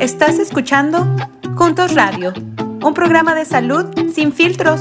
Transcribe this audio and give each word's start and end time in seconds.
Estás 0.00 0.38
escuchando 0.38 1.06
Juntos 1.56 1.94
Radio, 1.94 2.34
un 2.82 2.92
programa 2.92 3.34
de 3.34 3.46
salud 3.46 3.86
sin 4.12 4.32
filtros. 4.32 4.80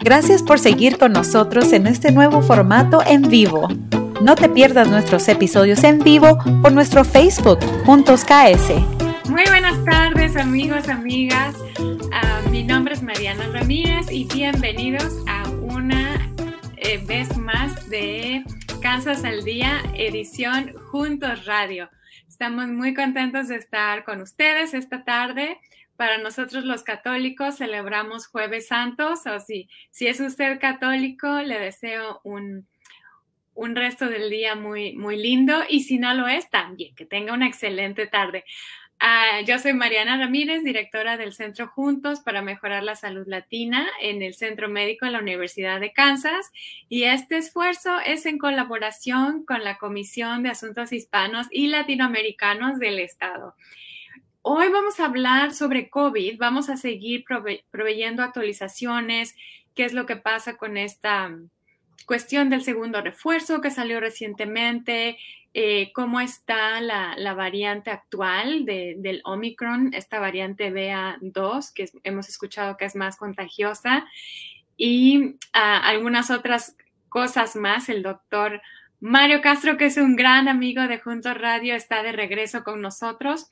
Gracias 0.00 0.42
por 0.42 0.58
seguir 0.58 0.96
con 0.96 1.12
nosotros 1.12 1.72
en 1.74 1.86
este 1.86 2.10
nuevo 2.10 2.40
formato 2.40 3.02
en 3.06 3.28
vivo. 3.28 3.68
No 4.22 4.34
te 4.34 4.48
pierdas 4.48 4.88
nuestros 4.88 5.28
episodios 5.28 5.84
en 5.84 5.98
vivo 5.98 6.38
por 6.62 6.72
nuestro 6.72 7.04
Facebook 7.04 7.58
Juntos 7.84 8.24
KS. 8.24 8.72
Muy 9.28 9.44
buenas 9.44 9.84
tardes 9.84 10.36
amigos, 10.36 10.88
amigas. 10.88 11.54
Uh, 11.78 12.48
mi 12.50 12.64
nombre 12.64 12.94
es 12.94 13.02
Mariana 13.02 13.46
Ramírez 13.52 14.10
y 14.10 14.24
bienvenidos 14.24 15.12
a 15.28 15.48
una 15.50 16.30
eh, 16.78 16.98
vez 17.06 17.36
más 17.36 17.90
de 17.90 18.42
Casas 18.80 19.22
al 19.24 19.44
Día, 19.44 19.82
edición 19.94 20.72
Juntos 20.90 21.44
Radio. 21.44 21.90
Estamos 22.32 22.66
muy 22.68 22.94
contentos 22.94 23.48
de 23.48 23.56
estar 23.56 24.04
con 24.04 24.22
ustedes 24.22 24.72
esta 24.72 25.04
tarde. 25.04 25.60
Para 25.98 26.16
nosotros 26.16 26.64
los 26.64 26.82
católicos 26.82 27.58
celebramos 27.58 28.26
Jueves 28.26 28.68
Santos, 28.68 29.26
o 29.26 29.38
si, 29.38 29.68
si 29.90 30.06
es 30.06 30.18
usted 30.18 30.58
católico, 30.58 31.42
le 31.42 31.60
deseo 31.60 32.22
un, 32.24 32.66
un 33.52 33.76
resto 33.76 34.06
del 34.06 34.30
día 34.30 34.54
muy, 34.54 34.94
muy 34.94 35.18
lindo 35.18 35.62
y 35.68 35.82
si 35.82 35.98
no 35.98 36.14
lo 36.14 36.26
es, 36.26 36.48
también 36.48 36.94
que 36.94 37.04
tenga 37.04 37.34
una 37.34 37.46
excelente 37.46 38.06
tarde. 38.06 38.44
Uh, 39.00 39.44
yo 39.44 39.58
soy 39.58 39.72
Mariana 39.72 40.16
Ramírez, 40.16 40.62
directora 40.62 41.16
del 41.16 41.32
Centro 41.32 41.66
Juntos 41.66 42.20
para 42.20 42.40
Mejorar 42.40 42.84
la 42.84 42.94
Salud 42.94 43.26
Latina 43.26 43.88
en 44.00 44.22
el 44.22 44.34
Centro 44.34 44.68
Médico 44.68 45.06
de 45.06 45.12
la 45.12 45.18
Universidad 45.18 45.80
de 45.80 45.92
Kansas 45.92 46.52
y 46.88 47.04
este 47.04 47.36
esfuerzo 47.38 47.98
es 47.98 48.26
en 48.26 48.38
colaboración 48.38 49.44
con 49.44 49.64
la 49.64 49.78
Comisión 49.78 50.44
de 50.44 50.50
Asuntos 50.50 50.92
Hispanos 50.92 51.48
y 51.50 51.66
Latinoamericanos 51.66 52.78
del 52.78 53.00
Estado. 53.00 53.56
Hoy 54.42 54.68
vamos 54.68 55.00
a 55.00 55.06
hablar 55.06 55.52
sobre 55.52 55.90
COVID, 55.90 56.38
vamos 56.38 56.68
a 56.68 56.76
seguir 56.76 57.24
prove 57.24 57.64
proveyendo 57.70 58.22
actualizaciones, 58.22 59.34
qué 59.74 59.84
es 59.84 59.94
lo 59.94 60.06
que 60.06 60.16
pasa 60.16 60.56
con 60.56 60.76
esta 60.76 61.30
cuestión 62.06 62.50
del 62.50 62.62
segundo 62.62 63.00
refuerzo 63.00 63.60
que 63.60 63.70
salió 63.70 64.00
recientemente, 64.00 65.18
eh, 65.54 65.92
cómo 65.92 66.20
está 66.20 66.80
la, 66.80 67.14
la 67.16 67.34
variante 67.34 67.90
actual 67.90 68.64
de, 68.64 68.94
del 68.98 69.20
Omicron, 69.24 69.92
esta 69.92 70.18
variante 70.18 70.72
BA2, 70.72 71.72
que 71.74 71.90
hemos 72.04 72.28
escuchado 72.28 72.76
que 72.76 72.86
es 72.86 72.96
más 72.96 73.16
contagiosa, 73.16 74.06
y 74.76 75.24
uh, 75.26 75.34
algunas 75.52 76.30
otras 76.30 76.76
cosas 77.08 77.54
más. 77.56 77.88
El 77.88 78.02
doctor 78.02 78.62
Mario 79.00 79.42
Castro, 79.42 79.76
que 79.76 79.86
es 79.86 79.96
un 79.96 80.16
gran 80.16 80.48
amigo 80.48 80.82
de 80.88 80.98
Juntos 80.98 81.36
Radio, 81.38 81.74
está 81.74 82.02
de 82.02 82.12
regreso 82.12 82.64
con 82.64 82.80
nosotros. 82.80 83.50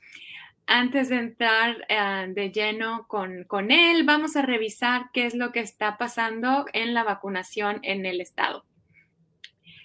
Antes 0.67 1.09
de 1.09 1.17
entrar 1.17 1.85
uh, 1.89 2.33
de 2.33 2.51
lleno 2.51 3.05
con, 3.07 3.43
con 3.43 3.71
él, 3.71 4.03
vamos 4.03 4.35
a 4.35 4.41
revisar 4.41 5.09
qué 5.11 5.25
es 5.25 5.35
lo 5.35 5.51
que 5.51 5.59
está 5.59 5.97
pasando 5.97 6.65
en 6.73 6.93
la 6.93 7.03
vacunación 7.03 7.79
en 7.83 8.05
el 8.05 8.21
estado. 8.21 8.65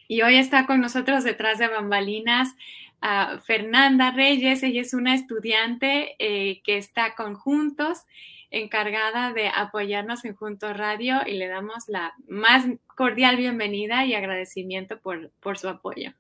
Y 0.09 0.23
hoy 0.23 0.37
está 0.37 0.67
con 0.67 0.81
nosotros 0.81 1.25
detrás 1.25 1.59
de 1.59 1.69
bambalinas 1.69 2.55
uh, 3.03 3.39
Fernanda 3.41 4.13
Reyes. 4.13 4.63
Ella 4.63 4.81
es 4.81 4.95
una 4.95 5.15
estudiante 5.15 6.15
eh, 6.19 6.61
que 6.63 6.77
está 6.77 7.15
con 7.15 7.35
Juntos, 7.35 8.05
encargada 8.51 9.33
de 9.33 9.49
apoyarnos 9.49 10.25
en 10.25 10.37
Juntos 10.37 10.77
Radio 10.77 11.21
y 11.27 11.33
le 11.33 11.49
damos 11.49 11.89
la 11.89 12.15
más 12.29 12.65
cordial 12.87 13.37
bienvenida 13.37 14.05
y 14.05 14.15
agradecimiento 14.15 15.01
por, 15.01 15.33
por 15.41 15.59
su 15.59 15.69
apoyo. 15.69 16.13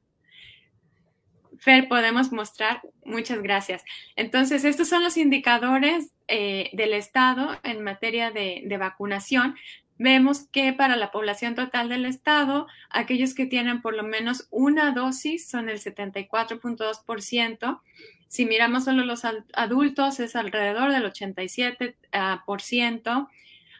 Fer, 1.58 1.88
podemos 1.88 2.32
mostrar. 2.32 2.82
Muchas 3.04 3.42
gracias. 3.42 3.84
Entonces, 4.16 4.64
estos 4.64 4.88
son 4.88 5.02
los 5.02 5.16
indicadores 5.16 6.12
eh, 6.28 6.70
del 6.72 6.92
Estado 6.92 7.58
en 7.62 7.82
materia 7.82 8.30
de, 8.30 8.62
de, 8.64 8.78
vacunación 8.78 9.54
vemos 9.98 10.44
que 10.52 10.72
para 10.72 10.96
la 10.96 11.10
población 11.10 11.54
total 11.54 11.88
del 11.88 12.04
estado, 12.04 12.66
aquellos 12.90 13.34
que 13.34 13.46
tienen 13.46 13.82
por 13.82 13.94
lo 13.94 14.02
menos 14.02 14.48
una 14.50 14.90
dosis 14.92 15.48
son 15.48 15.68
el 15.68 15.78
74.2%. 15.78 17.80
Si 18.28 18.46
miramos 18.46 18.84
solo 18.84 19.04
los 19.04 19.24
adultos, 19.24 20.20
es 20.20 20.36
alrededor 20.36 20.92
del 20.92 21.04
87%. 21.04 23.28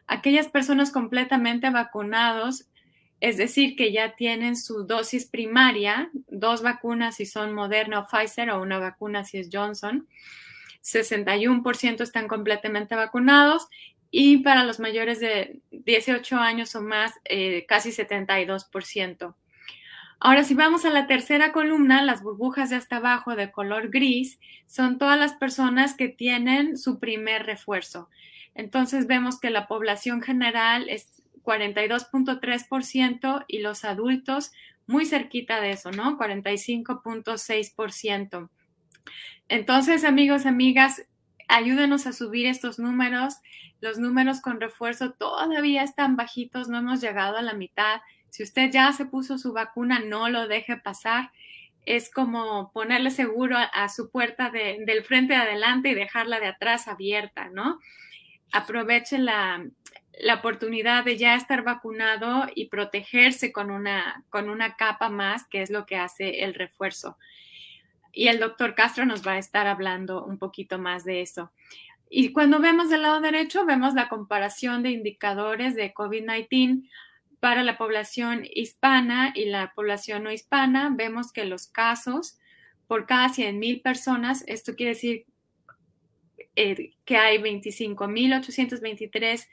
Aquellas 0.07 0.49
personas 0.49 0.93
completamente 0.93 1.71
vacunados, 1.71 2.67
es 3.21 3.37
decir, 3.37 3.77
que 3.77 3.93
ya 3.93 4.15
tienen 4.15 4.57
su 4.57 4.85
dosis 4.85 5.27
primaria, 5.27 6.11
dos 6.29 6.63
vacunas 6.63 7.17
si 7.17 7.27
son 7.27 7.55
Moderna 7.55 8.01
o 8.01 8.07
Pfizer 8.07 8.51
o 8.51 8.61
una 8.61 8.79
vacuna 8.79 9.25
si 9.25 9.39
es 9.39 9.49
Johnson, 9.53 10.07
61% 10.83 12.03
están 12.03 12.29
completamente 12.29 12.95
vacunados 12.95 13.69
y 14.11 14.39
para 14.39 14.65
los 14.65 14.79
mayores 14.79 15.19
de 15.19 15.61
18 15.71 16.37
años 16.37 16.75
o 16.77 16.83
más, 16.83 17.13
eh, 17.25 17.65
casi 17.67 17.91
72%. 17.91 19.35
Ahora, 20.19 20.45
si 20.45 20.55
vamos 20.55 20.85
a 20.85 20.91
la 20.91 21.07
tercera 21.07 21.53
columna, 21.53 22.03
las 22.03 22.23
burbujas 22.23 22.71
de 22.71 22.77
hasta 22.77 22.97
abajo 22.97 23.37
de 23.37 23.51
color 23.51 23.91
gris 23.91 24.39
son 24.67 24.99
todas 24.99 25.19
las 25.19 25.35
personas 25.35 25.95
que 25.95 26.09
tienen 26.09 26.79
su 26.79 26.99
primer 26.99 27.45
refuerzo. 27.45 28.09
Entonces 28.55 29.07
vemos 29.07 29.39
que 29.39 29.51
la 29.51 29.67
población 29.67 30.23
general 30.23 30.89
es 30.89 31.23
42.3% 31.47 33.45
y 33.47 33.61
los 33.61 33.85
adultos 33.85 34.51
muy 34.87 35.07
cerquita 35.07 35.61
de 35.61 35.71
eso, 35.71 35.93
¿no? 35.93 36.19
45.6%. 36.19 38.51
Entonces, 39.49 40.05
amigos, 40.05 40.47
amigas, 40.47 41.07
ayúdenos 41.49 42.07
a 42.07 42.13
subir 42.13 42.47
estos 42.47 42.79
números. 42.79 43.35
Los 43.81 43.99
números 43.99 44.41
con 44.41 44.61
refuerzo 44.61 45.13
todavía 45.13 45.83
están 45.83 46.17
bajitos, 46.17 46.69
no 46.69 46.79
hemos 46.79 47.01
llegado 47.01 47.37
a 47.37 47.43
la 47.43 47.55
mitad. 47.55 48.01
Si 48.31 48.43
usted 48.43 48.71
ya 48.71 48.93
se 48.93 49.07
puso 49.07 49.39
su 49.39 49.53
vacuna, 49.53 50.01
no 50.01 50.29
lo 50.29 50.49
deje 50.49 50.77
pasar. 50.77 51.31
Es 51.85 52.11
como 52.11 52.73
ponerle 52.73 53.11
seguro 53.11 53.57
a, 53.57 53.89
su 53.89 54.11
puerta 54.11 54.51
de, 54.51 54.83
del 54.85 55.05
frente 55.05 55.37
adelante 55.37 55.91
y 55.91 55.95
dejarla 55.95 56.41
de 56.41 56.49
atrás 56.49 56.89
abierta, 56.89 57.49
¿no? 57.49 57.79
Aproveche 58.53 59.19
la, 59.19 59.65
la 60.19 60.35
oportunidad 60.35 61.05
de 61.05 61.17
ya 61.17 61.35
estar 61.35 61.63
vacunado 61.63 62.47
y 62.55 62.67
protegerse 62.67 63.53
con 63.53 63.71
una, 63.71 64.25
con 64.31 64.49
una 64.49 64.77
capa 64.77 65.09
más, 65.09 65.47
que 65.47 65.63
es 65.63 65.71
lo 65.71 65.87
que 65.87 65.97
hace 65.97 66.45
el 66.45 66.55
refuerzo 66.55 67.17
y 68.17 68.27
el 68.29 68.41
doctor 68.41 68.75
Castro 68.75 69.05
nos 69.05 69.27
va 69.27 69.33
a 69.33 69.39
estar 69.39 69.67
hablando 69.67 70.25
un 70.25 70.39
poquito 70.39 70.79
más 70.79 71.05
de 71.05 71.21
eso. 71.21 71.53
Y 72.09 72.33
cuando 72.33 72.61
vemos 72.61 72.89
del 72.89 73.03
lado 73.03 73.21
derecho, 73.21 73.67
vemos 73.67 73.93
la 73.93 74.09
comparación 74.09 74.83
de 74.83 74.89
indicadores 74.91 75.77
de 75.77 75.93
COVID-19 75.93 76.89
para 77.41 77.63
la 77.63 77.77
población 77.77 78.47
hispana 78.51 79.33
y 79.35 79.45
la 79.45 79.75
población 79.75 80.25
no 80.25 80.33
hispana. 80.33 80.95
Vemos 80.97 81.31
que 81.31 81.45
los 81.45 81.67
casos 81.67 82.39
por 82.87 83.05
cada 83.05 83.29
100.000 83.29 83.83
personas, 83.83 84.45
esto 84.47 84.77
quiere 84.77 84.95
decir 84.95 85.27
eh, 86.55 86.95
que 87.05 87.19
hay 87.19 87.37
25.823 87.37 89.47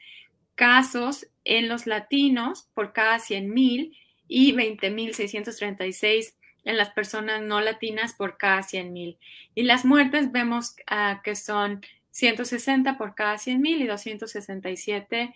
casos 0.55 1.27
en 1.45 1.67
los 1.69 1.87
latinos 1.87 2.69
por 2.73 2.93
cada 2.93 3.17
100.000 3.17 3.95
y 4.27 4.53
20.636 4.53 6.33
en 6.65 6.77
las 6.77 6.91
personas 6.91 7.41
no 7.41 7.61
latinas 7.61 8.13
por 8.13 8.37
cada 8.37 8.61
100.000. 8.61 9.17
Y 9.55 9.63
las 9.63 9.85
muertes 9.85 10.31
vemos 10.31 10.75
uh, 10.91 11.21
que 11.23 11.35
son 11.35 11.81
160 12.11 12.97
por 12.97 13.15
cada 13.15 13.35
100.000 13.35 13.81
y 13.81 13.87
267 13.87 15.33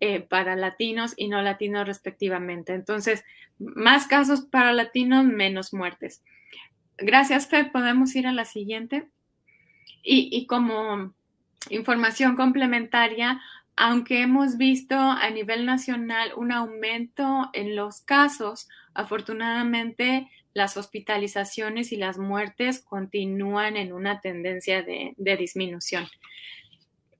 eh, 0.00 0.20
para 0.20 0.56
latinos 0.56 1.14
y 1.16 1.28
no 1.28 1.40
latinos 1.40 1.86
respectivamente. 1.86 2.74
Entonces, 2.74 3.24
más 3.58 4.06
casos 4.06 4.42
para 4.42 4.72
latinos, 4.72 5.24
menos 5.24 5.72
muertes. 5.72 6.22
Gracias, 6.98 7.48
Fed. 7.48 7.70
Podemos 7.72 8.14
ir 8.14 8.26
a 8.26 8.32
la 8.32 8.44
siguiente. 8.44 9.08
Y, 10.02 10.28
y 10.30 10.46
como 10.46 11.14
información 11.70 12.36
complementaria, 12.36 13.40
aunque 13.76 14.22
hemos 14.22 14.56
visto 14.56 14.96
a 14.96 15.28
nivel 15.30 15.66
nacional 15.66 16.32
un 16.36 16.50
aumento 16.50 17.50
en 17.52 17.76
los 17.76 18.00
casos, 18.00 18.68
afortunadamente 18.94 20.30
las 20.54 20.78
hospitalizaciones 20.78 21.92
y 21.92 21.96
las 21.96 22.16
muertes 22.16 22.80
continúan 22.80 23.76
en 23.76 23.92
una 23.92 24.22
tendencia 24.22 24.82
de, 24.82 25.14
disminución. 25.18 26.08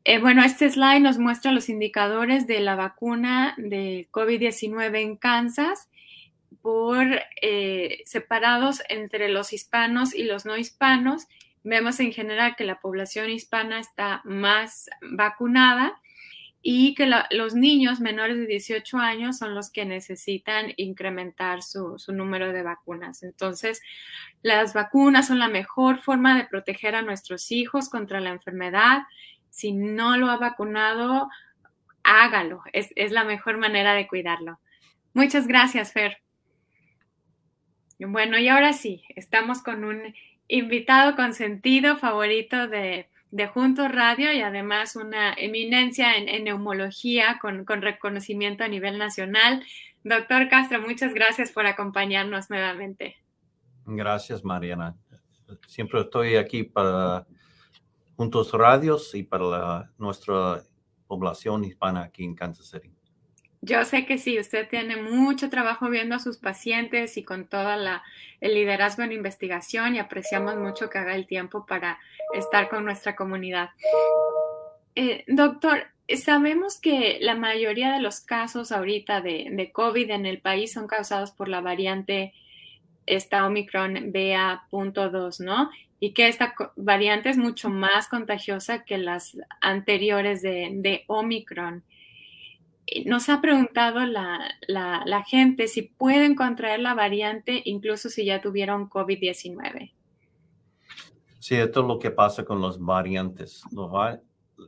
Eh, 0.05 0.19
bueno, 0.19 0.43
este 0.43 0.71
slide 0.71 1.01
nos 1.01 1.19
muestra 1.19 1.53
los 1.53 1.69
indicadores 1.69 2.47
de 2.47 2.61
la 2.61 2.75
vacuna 2.75 3.55
de 3.59 4.09
COVID-19 4.11 5.03
en 5.03 5.17
Kansas 5.17 5.91
por 6.63 7.05
eh, 7.43 8.03
separados 8.07 8.83
entre 8.89 9.29
los 9.29 9.53
hispanos 9.53 10.15
y 10.15 10.25
los 10.25 10.47
no 10.47 10.57
hispanos. 10.57 11.27
Vemos 11.65 12.01
en 12.01 12.13
general 12.13 12.57
que 12.57 12.65
la 12.65 12.81
población 12.81 13.29
hispana 13.29 13.79
está 13.79 14.23
más 14.25 14.89
vacunada 15.03 16.01
y 16.69 16.95
que 16.95 17.09
los 17.31 17.55
niños 17.55 18.01
menores 18.01 18.39
de 18.39 18.47
18 18.49 18.99
años 18.99 19.39
son 19.39 19.55
los 19.55 19.71
que 19.71 19.85
necesitan 19.85 20.73
incrementar 20.77 21.63
su, 21.63 21.97
número 22.09 22.53
de 22.53 22.65
vacunas. 22.65 23.23
Entonces, 23.23 23.81
las 24.43 24.75
vacunas 24.75 25.29
son 25.29 25.39
la 25.39 25.47
mejor 25.47 26.01
forma 26.01 26.37
de 26.37 26.43
proteger 26.43 26.97
a 26.97 27.03
nuestros 27.03 27.53
hijos 27.53 27.89
contra 27.89 28.19
la 28.19 28.31
enfermedad. 28.31 29.03
Si 29.49 29.71
no 29.71 30.17
lo 30.17 30.29
ha 30.29 30.39
vacunado, 30.39 31.29
hágalo. 32.03 32.65
Es, 32.73 32.89
es 32.97 33.13
la 33.13 33.23
mejor 33.23 33.59
manera 33.59 33.95
de 33.95 34.09
cuidarlo. 34.09 34.59
Muchas 35.15 35.47
gracias, 35.47 35.93
Fer. 35.93 36.21
Bueno, 38.01 38.41
y 38.41 38.49
ahora 38.49 38.73
sí, 38.73 39.05
estamos 39.15 39.63
con 39.63 39.85
un 39.85 40.17
invitado 40.49 41.15
consentido 41.15 41.97
favorito 41.97 42.67
de, 42.67 43.09
de 43.37 43.47
Juntos 43.49 43.93
Radio 43.93 44.33
y 44.33 44.41
además 44.41 44.97
una 44.97 45.35
eminencia 45.35 46.17
en, 46.17 46.45
neumología 46.45 47.39
con, 47.39 47.67
reconocimiento 47.67 48.65
a 48.65 48.69
nivel 48.69 48.97
nacional. 48.97 49.63
Doctor 50.03 50.49
Castro, 50.49 50.81
muchas 50.81 51.13
gracias 51.13 51.53
por 51.53 51.67
acompañarnos 51.67 52.49
nuevamente. 52.49 53.17
Gracias, 53.85 54.43
Mariana. 54.43 54.97
Siempre 55.67 56.01
estoy 56.01 56.37
aquí 56.37 56.65
para 56.65 57.27
Juntos 58.17 58.53
Radios 58.53 59.15
y 59.15 59.23
para 59.23 59.93
nuestra 59.99 60.63
población 61.07 61.63
hispana 61.65 62.05
aquí 62.05 62.25
en 62.25 62.35
Kansas 62.35 62.71
City. 62.71 62.96
Yo 63.67 63.85
sé 63.85 64.07
que 64.07 64.17
sí, 64.17 64.39
usted 64.39 64.69
tiene 64.69 64.97
mucho 64.97 65.51
trabajo 65.51 65.91
viendo 65.91 66.15
a 66.15 66.21
sus 66.21 66.39
pacientes 66.39 67.17
y 67.17 67.25
con 67.25 67.49
todo 67.49 67.71
el 67.73 68.55
liderazgo 68.55 69.03
en 69.03 69.11
investigación 69.11 69.97
y 69.97 69.99
apreciamos 69.99 70.55
mucho 70.55 70.89
que 70.89 70.99
haga 70.99 71.17
el 71.17 71.27
tiempo 71.27 71.67
para 71.67 71.99
estar 72.33 72.69
con 72.69 72.85
nuestra 72.85 73.17
comunidad. 73.17 73.71
Eh, 74.95 75.25
doctor, 75.27 75.89
sabemos 76.17 76.81
que 76.81 77.19
la 77.21 77.35
mayoría 77.35 77.93
de 77.93 78.01
los 78.01 78.21
casos 78.21 78.71
ahorita 78.71 79.21
de, 79.21 79.71
COVID 79.73 80.11
en 80.11 80.27
el 80.27 80.39
país 80.39 80.73
son 80.73 80.87
causados 80.87 81.33
por 81.33 81.49
la 81.49 81.61
variante 81.61 82.35
esta 83.05 83.45
Omicron 83.49 84.13
BA.2, 84.13 85.41
¿no? 85.41 85.71
Y 85.99 86.13
que 86.13 86.29
esta 86.29 86.55
variante 86.77 87.31
es 87.31 87.37
mucho 87.37 87.69
más 87.69 88.07
contagiosa 88.07 88.85
que 88.85 88.97
las 88.97 89.37
anteriores 89.61 90.41
de 90.41 91.03
Omicron 91.09 91.83
nos 93.05 93.29
ha 93.29 93.41
preguntado 93.41 94.01
la, 94.07 95.25
gente 95.27 95.69
si 95.69 95.83
pueden 95.83 96.35
contraer 96.35 96.81
la 96.81 96.95
variante 96.95 97.63
incluso 97.65 98.09
si 98.09 98.25
ya 98.25 98.41
tuvieron 98.41 98.89
COVID-19. 98.89 99.93
Sí, 101.39 101.55
esto 101.57 101.81
es 101.81 101.87
lo 101.87 101.99
que 101.99 102.11
pasa 102.11 102.45
con 102.45 102.61
los 102.61 102.79
variantes. 102.79 103.63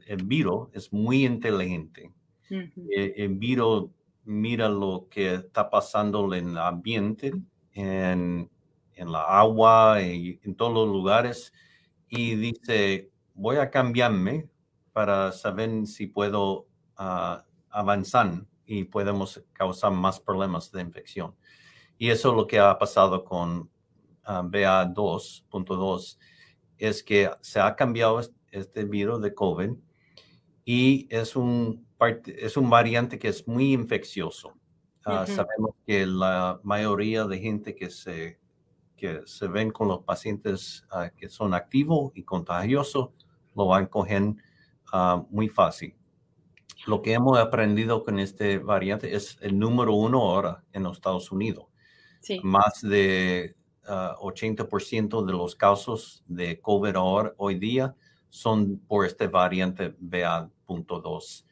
El 0.06 0.25
virus 0.25 0.69
es 0.73 0.93
muy 0.93 1.25
inteligente. 1.25 2.12
Eh, 2.50 3.15
el, 3.17 3.35
virus 3.35 3.91
mira 4.25 4.69
lo 4.69 5.06
que 5.11 5.35
está 5.35 5.69
pasando 5.69 6.32
en 6.35 6.50
el 6.50 6.59
ambiente, 6.59 7.32
en, 7.73 8.49
la 8.97 9.23
agua, 9.23 10.00
en 10.00 10.55
todos 10.56 10.73
los 10.73 10.88
lugares, 10.88 11.53
y 12.09 12.35
dice, 12.35 13.11
voy 13.35 13.56
a 13.56 13.70
cambiarme 13.70 14.49
para 14.93 15.31
saber 15.31 15.87
si 15.87 16.06
puedo 16.06 16.67
uh, 16.99 17.47
avanzan 17.70 18.47
y 18.69 18.85
podemos 18.85 19.43
causar 19.55 19.93
más 19.93 20.20
problemas 20.20 20.70
de 20.70 20.82
infección. 20.82 21.35
Y 21.97 22.11
eso 22.11 22.31
es 22.31 22.37
lo 22.37 22.47
que 22.47 22.59
ha 22.59 22.79
pasado 22.79 23.25
con 23.25 23.70
ah, 24.25 24.43
BA2.2, 24.43 26.19
es 26.76 27.03
que 27.03 27.31
se 27.41 27.61
ha 27.61 27.75
cambiado 27.75 28.20
este 28.53 28.85
virus 28.85 29.20
de 29.20 29.35
COVID 29.35 29.70
y 30.65 31.09
es 31.11 31.35
un, 31.35 31.87
es 32.26 32.56
un 32.56 32.70
variante 32.70 33.19
que 33.19 33.29
es 33.29 33.49
muy 33.49 33.73
infeccioso. 33.73 34.55
Ah, 35.05 35.26
sabemos 35.26 35.75
que 35.87 36.06
la 36.06 36.61
mayoría 36.62 37.25
de 37.25 37.38
gente 37.38 37.75
que 37.75 37.88
se, 37.88 38.38
que 38.94 39.23
se 39.25 39.49
ven 39.49 39.70
con 39.70 39.88
los 39.88 40.05
pacientes 40.05 40.85
ah, 40.91 41.09
que 41.17 41.31
son 41.31 41.55
activos 41.55 42.12
y 42.15 42.23
contagiosos 42.23 43.11
lo 43.56 43.67
van 43.67 43.85
a 43.85 43.88
coger 43.88 44.35
muy 45.31 45.49
fácil 45.49 45.97
lo 46.86 47.02
que 47.02 47.12
hemos 47.12 47.38
aprendido 47.38 48.04
con 48.04 48.19
este 48.19 48.58
variante 48.58 49.14
es 49.14 49.36
el 49.40 49.58
número 49.58 49.94
uno 49.94 50.22
ahora 50.22 50.64
en 50.72 50.84
los 50.84 50.98
Estados 50.98 51.32
Unidos. 51.32 51.66
Más 52.42 52.80
de 52.82 53.56
80% 53.86 55.22
ah, 55.22 55.26
de 55.26 55.32
los 55.32 55.54
casos 55.54 56.22
de 56.26 56.60
COVID 56.60 56.94
hoy 57.36 57.58
día 57.58 57.94
son 58.28 58.78
por 58.86 59.06
este 59.06 59.28
variante 59.28 59.94
BA.2. 59.98 61.44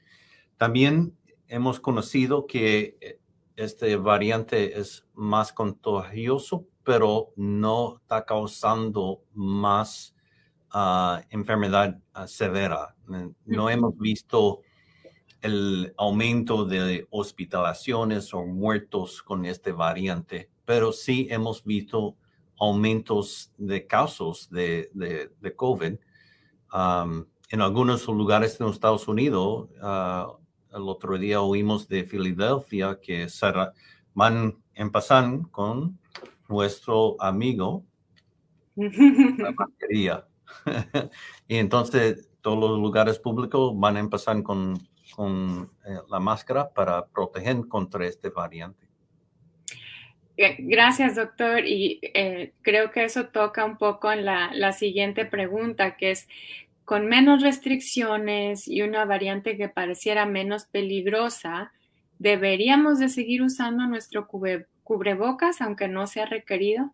También 0.56 1.16
hemos 1.48 1.80
conocido 1.80 2.46
que 2.46 2.98
eh, 3.00 3.18
este 3.56 3.96
variante 3.96 4.78
es 4.78 5.06
más 5.14 5.52
contagioso, 5.52 6.66
pero 6.82 7.32
no 7.36 7.96
está 7.96 8.24
causando 8.24 9.22
más 9.32 10.14
ah, 10.70 11.22
enfermedad 11.30 11.98
ah, 12.12 12.26
severa. 12.26 12.94
No 13.44 13.70
hemos 13.70 13.96
visto 13.96 14.60
el 15.46 15.94
aumento 15.96 16.64
de 16.64 17.06
hospitalizaciones 17.10 18.34
o 18.34 18.44
muertos 18.44 19.22
con 19.22 19.46
este 19.46 19.70
variante, 19.70 20.50
pero 20.64 20.92
sí 20.92 21.28
hemos 21.30 21.64
visto 21.64 22.16
aumentos 22.58 23.52
de 23.56 23.86
casos 23.86 24.50
de, 24.50 24.90
de, 24.92 25.54
COVID. 25.54 25.94
Um, 26.72 27.26
en 27.50 27.60
algunos 27.60 28.08
lugares 28.08 28.58
de 28.58 28.64
los 28.64 28.74
Estados 28.74 29.06
Unidos, 29.06 29.68
uh, 29.80 30.36
el 30.76 30.88
otro 30.88 31.16
día 31.16 31.40
oímos 31.40 31.86
de 31.86 32.04
Filadelfia 32.04 32.98
que 33.00 33.28
van 34.14 34.48
a 34.48 34.52
empezar 34.74 35.30
con 35.52 35.96
nuestro 36.48 37.16
amigo 37.20 37.84
la 38.74 39.54
y 41.48 41.56
entonces 41.56 42.28
todos 42.40 42.58
los 42.58 42.80
lugares 42.80 43.20
públicos 43.20 43.72
van 43.76 43.96
a 43.96 44.00
empezar 44.00 44.42
con 44.42 44.76
con 45.16 45.70
eh, 45.86 45.96
la 46.10 46.20
máscara 46.20 46.68
para 46.68 47.06
proteger 47.06 47.66
contra 47.68 48.06
este 48.06 48.28
variante. 48.28 48.86
Eh, 50.36 50.56
gracias, 50.58 51.16
doctor. 51.16 51.64
Y 51.64 52.00
eh, 52.02 52.52
creo 52.60 52.90
que 52.90 53.04
eso 53.04 53.28
toca 53.28 53.64
un 53.64 53.78
poco 53.78 54.12
en 54.12 54.26
la, 54.26 54.50
la, 54.52 54.72
siguiente 54.72 55.24
pregunta, 55.24 55.96
que 55.96 56.10
es, 56.10 56.28
con 56.84 57.06
menos 57.06 57.42
restricciones 57.42 58.68
y 58.68 58.82
una 58.82 59.06
variante 59.06 59.56
que 59.56 59.70
pareciera 59.70 60.26
menos 60.26 60.66
peligrosa, 60.66 61.72
¿deberíamos 62.18 62.98
de 62.98 63.08
seguir 63.08 63.40
usando 63.40 63.86
nuestro 63.86 64.28
cubrebocas 64.28 65.62
aunque 65.62 65.88
no 65.88 66.06
sea 66.06 66.26
requerido? 66.26 66.92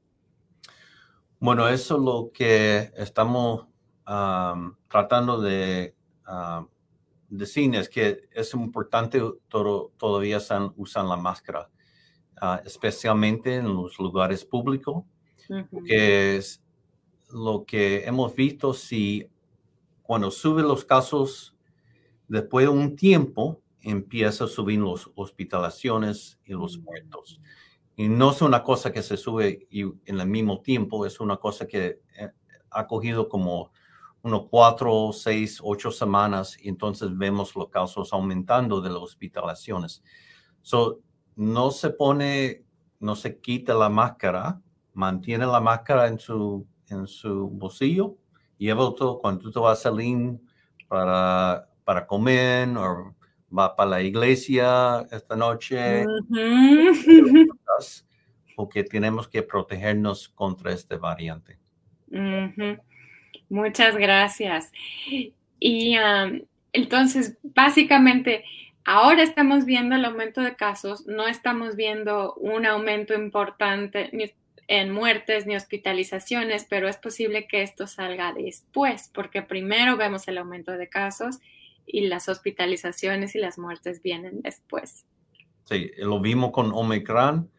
Bueno, 1.41 1.69
eso 1.69 1.97
es 1.97 2.03
lo 2.03 2.31
que 2.33 2.93
estamos 2.97 3.67
tratando 4.89 5.41
de 5.41 5.95
decir 7.39 7.75
es 7.75 7.89
que 7.89 8.29
es 8.31 8.53
importante 8.55 9.21
todavía 9.49 10.37
usan, 10.37 10.73
usan 10.77 11.09
la 11.09 11.17
máscara, 11.17 11.71
ah, 12.41 12.61
especialmente 12.65 13.57
en 13.57 13.75
los 13.75 13.99
lugares 13.99 14.45
públicos, 14.45 15.05
que 15.87 16.37
es 16.37 16.63
lo 17.31 17.65
que 17.65 18.05
hemos 18.05 18.35
visto 18.35 18.75
si 18.75 19.29
cuando 20.03 20.31
suben 20.31 20.69
los 20.69 20.85
casos, 20.85 21.57
después 22.29 22.67
de 22.67 22.71
un 22.71 22.97
tiempo 22.97 23.61
empieza 23.81 24.45
a 24.45 24.49
subir 24.49 24.81
las 24.81 25.09
hospitalizaciones 25.15 26.39
y 26.45 26.53
los 26.53 26.79
mm. 26.79 26.83
muertos. 26.85 27.41
Y 27.97 28.09
no 28.09 28.31
es 28.31 28.43
una 28.43 28.63
cosa 28.63 28.93
que 28.93 29.03
se 29.03 29.17
sube 29.17 29.67
y 29.71 29.83
en 29.83 30.21
el 30.21 30.27
mismo 30.27 30.61
tiempo, 30.61 31.07
es 31.07 31.21
una 31.21 31.37
cosa 31.37 31.67
que 31.67 32.01
eh, 32.19 32.31
ha 32.71 32.87
cogido 32.87 33.29
como 33.29 33.73
unos 34.23 34.47
cuatro, 34.49 35.11
seis, 35.13 35.61
ocho 35.63 35.91
semanas 35.91 36.57
y 36.63 36.69
entonces 36.69 37.17
vemos 37.17 37.55
los 37.57 37.69
casos 37.69 38.13
aumentando 38.13 38.81
de 38.81 38.91
las 38.91 38.99
hospitalizaciones. 38.99 40.03
So, 40.63 41.01
no 41.35 41.71
se 41.71 41.91
pone, 41.91 42.65
no 43.01 43.17
se 43.17 43.39
quita 43.41 43.75
la 43.75 43.89
máscara, 43.89 44.61
mantiene 44.95 45.47
la 45.47 45.61
máscara 45.61 46.07
en 46.09 46.19
su, 46.19 46.67
en 46.89 47.07
su 47.07 47.49
bolsillo, 47.49 48.17
lleva 48.59 48.95
todo, 48.95 49.19
cuando 49.19 49.43
tú 49.43 49.51
te 49.51 49.59
vas 49.59 49.79
a 49.81 49.83
salir 49.83 50.39
para, 50.89 51.69
para 51.85 52.07
comer 52.07 52.69
o 52.77 53.15
va 53.57 53.75
para 53.75 53.91
la 53.91 54.03
iglesia 54.03 55.07
esta 55.11 55.35
noche, 55.35 56.05
porque 58.55 58.85
tenemos 58.85 59.27
que 59.27 59.43
protegernos 59.43 60.29
contra 60.29 60.73
este 60.73 60.97
variante. 60.97 61.59
Muchas 63.53 63.97
gracias. 63.97 64.73
Y 65.61 65.97
entonces, 66.73 67.37
básicamente, 67.43 68.45
ahora 68.87 69.23
estamos 69.23 69.67
viendo 69.67 69.95
el 69.95 70.07
aumento 70.07 70.41
de 70.41 70.57
casos, 70.57 71.07
no 71.07 71.29
estamos 71.29 71.77
viendo 71.77 72.33
un 72.37 72.65
aumento 72.65 73.13
importante 73.13 74.11
en 74.69 74.91
muertes 74.91 75.47
ni 75.47 75.55
hospitalizaciones, 75.55 76.65
pero 76.65 76.89
es 76.89 76.97
posible 76.97 77.47
que 77.47 77.61
esto 77.61 77.87
salga 77.87 78.33
después, 78.33 79.11
porque 79.13 79.43
primero 79.43 79.99
vemos 79.99 80.27
el 80.29 80.39
aumento 80.39 80.73
de 80.73 80.89
casos 80.89 81.39
y 81.85 82.07
las 82.07 82.31
hospitalizaciones 82.31 83.35
y 83.35 83.39
las 83.39 83.59
muertes 83.59 84.01
vienen 84.01 84.41
después. 84.41 85.05
Sí, 85.65 85.91
lo 85.99 86.21
vimos 86.21 86.53
con 86.53 86.73
Omicron 86.73 87.51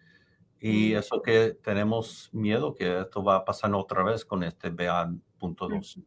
y 0.59 0.93
eso 0.93 1.21
que 1.21 1.55
tenemos 1.61 2.31
miedo 2.33 2.73
que 2.73 3.01
esto 3.01 3.23
va 3.23 3.35
a 3.35 3.45
pasar 3.45 3.75
otra 3.75 4.01
vez 4.01 4.25
con 4.25 4.43
este 4.43 4.71
BA.2. 5.51 6.03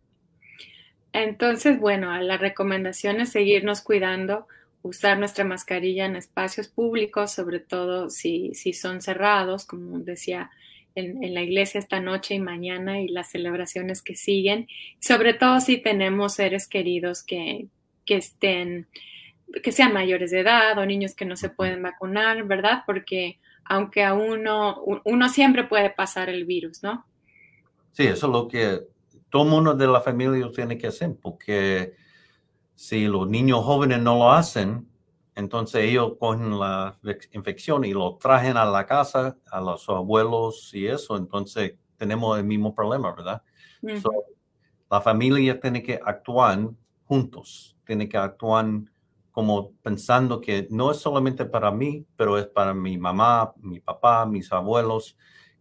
Entonces, 1.12 1.80
bueno, 1.80 2.16
la 2.18 2.36
recomendación 2.36 3.20
es 3.20 3.30
seguirnos 3.30 3.80
cuidando, 3.80 4.46
usar 4.82 5.18
nuestra 5.18 5.44
mascarilla 5.44 6.06
en 6.06 6.16
espacios 6.16 6.68
públicos, 6.68 7.32
sobre 7.32 7.60
todo 7.60 8.10
si, 8.10 8.54
si 8.54 8.72
son 8.72 9.00
cerrados, 9.00 9.64
como 9.64 9.98
decía 10.00 10.50
en, 10.94 11.34
la 11.34 11.42
iglesia 11.42 11.78
esta 11.78 12.00
noche 12.00 12.34
y 12.34 12.40
mañana 12.40 13.00
y 13.00 13.08
las 13.08 13.30
celebraciones 13.30 14.02
que 14.02 14.16
siguen, 14.16 14.68
sobre 15.00 15.34
todo 15.34 15.60
si 15.60 15.78
tenemos 15.78 16.34
seres 16.34 16.68
queridos 16.68 17.22
que, 17.22 17.68
que 18.04 18.16
estén, 18.16 18.86
que 19.62 19.72
sean 19.72 19.92
mayores 19.92 20.30
de 20.30 20.40
edad 20.40 20.76
o 20.78 20.86
niños 20.86 21.14
que 21.14 21.24
no 21.24 21.36
se 21.36 21.50
pueden 21.50 21.82
vacunar, 21.82 22.44
¿verdad? 22.44 22.82
Porque 22.86 23.38
aunque 23.64 24.04
a 24.04 24.14
uno, 24.14 24.82
uno 25.04 25.28
siempre 25.28 25.64
puede 25.64 25.90
pasar 25.90 26.28
el 26.28 26.44
virus, 26.44 26.82
¿no? 26.82 27.04
Sí, 27.92 28.04
eso 28.04 28.26
es 28.26 28.32
lo 28.32 28.48
que 28.48 28.80
todo 29.36 29.44
mundo 29.44 29.74
de 29.74 29.86
la 29.86 30.00
familia 30.00 30.50
tiene 30.50 30.78
que 30.78 30.86
hacer, 30.86 31.14
porque 31.20 31.94
si 32.74 33.04
los 33.04 33.28
niños 33.28 33.62
jóvenes 33.62 34.00
no 34.00 34.16
lo 34.16 34.32
hacen, 34.32 34.88
entonces 35.34 35.84
ellos 35.84 36.14
cogen 36.18 36.58
la 36.58 36.96
infección 37.32 37.84
y 37.84 37.92
lo 37.92 38.16
traen 38.16 38.56
a 38.56 38.64
la 38.64 38.86
casa, 38.86 39.36
a 39.50 39.60
los 39.60 39.86
abuelos 39.90 40.70
y 40.72 40.86
eso, 40.86 41.18
entonces 41.18 41.74
tenemos 41.98 42.38
el 42.38 42.46
mismo 42.46 42.74
problema, 42.74 43.14
¿verdad? 43.14 43.42
la 44.90 45.00
familia 45.02 45.60
tiene 45.60 45.82
que 45.82 46.00
actuar 46.02 46.70
juntos, 47.04 47.76
tiene 47.84 48.08
que 48.08 48.16
actuar 48.16 48.64
como 49.32 49.72
pensando 49.82 50.40
que 50.40 50.66
no 50.70 50.92
es 50.92 50.96
solamente 50.96 51.44
para 51.44 51.70
mí, 51.70 52.06
pero 52.16 52.38
es 52.38 52.46
para 52.46 52.72
mi 52.72 52.96
mamá, 52.96 53.52
mi 53.58 53.80
papá, 53.80 54.24
mis 54.24 54.50
abuelos, 54.50 55.14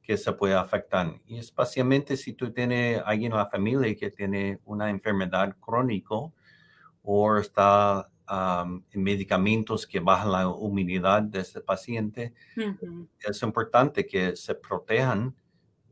que 0.05 0.17
se 0.17 0.31
puede 0.33 0.53
afectar. 0.53 1.19
Y 1.25 1.37
especialmente 1.37 2.15
si 2.15 2.33
tú 2.33 2.51
tienes 2.51 3.01
alguien 3.05 3.31
en 3.31 3.37
la 3.37 3.49
familia 3.49 3.95
que 3.95 4.11
tiene 4.11 4.59
una 4.65 4.89
enfermedad 4.89 5.55
crónica 5.59 6.15
o 7.01 7.37
está 7.37 8.09
en 8.27 9.03
medicamentos 9.03 9.85
que 9.85 9.99
bajan 9.99 10.31
la 10.31 10.43
inmunidad 10.43 11.23
de 11.23 11.39
ese 11.39 11.61
paciente, 11.61 12.33
es 13.19 13.41
importante 13.41 14.05
que 14.05 14.35
se 14.35 14.55
protejan 14.55 15.35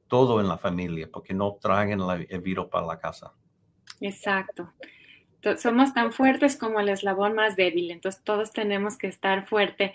todo 0.08 0.40
en 0.40 0.48
la 0.48 0.58
familia, 0.58 1.10
porque 1.12 1.34
no 1.34 1.58
traigan 1.60 2.02
el 2.30 2.42
virus 2.42 2.68
para 2.68 2.86
la 2.86 3.00
casa. 3.00 3.34
Exacto 4.00 4.72
somos 5.58 5.94
tan 5.94 6.12
fuertes 6.12 6.56
como 6.58 6.80
el 6.80 6.90
eslabón 6.90 7.34
más 7.36 7.56
débil, 7.56 7.92
entonces 7.92 8.22
todos 8.24 8.52
tenemos 8.52 8.98
que 8.98 9.08
estar 9.08 9.46
fuerte. 9.46 9.94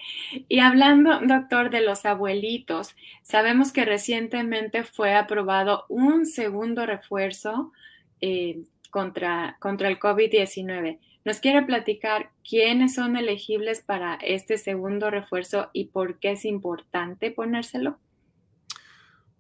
Y 0.48 0.60
hablando, 0.60 1.20
doctor, 1.20 1.70
de 1.70 1.80
los 1.80 2.04
abuelitos, 2.04 2.94
sabemos 3.22 3.72
que 3.72 3.84
recientemente 3.84 4.84
fue 4.84 5.14
aprobado 5.14 5.84
un 5.88 6.26
segundo 6.26 6.86
refuerzo 6.86 7.72
eh, 8.20 8.62
contra, 8.90 9.56
contra 9.60 9.88
el 9.88 9.98
COVID-19. 9.98 10.98
¿Nos 11.24 11.40
quiere 11.40 11.62
platicar 11.62 12.30
quiénes 12.48 12.94
son 12.94 13.16
elegibles 13.16 13.82
para 13.82 14.14
este 14.14 14.56
segundo 14.56 15.10
refuerzo 15.10 15.70
y 15.72 15.86
por 15.86 16.18
qué 16.18 16.32
es 16.32 16.44
importante 16.44 17.30
ponérselo? 17.30 17.98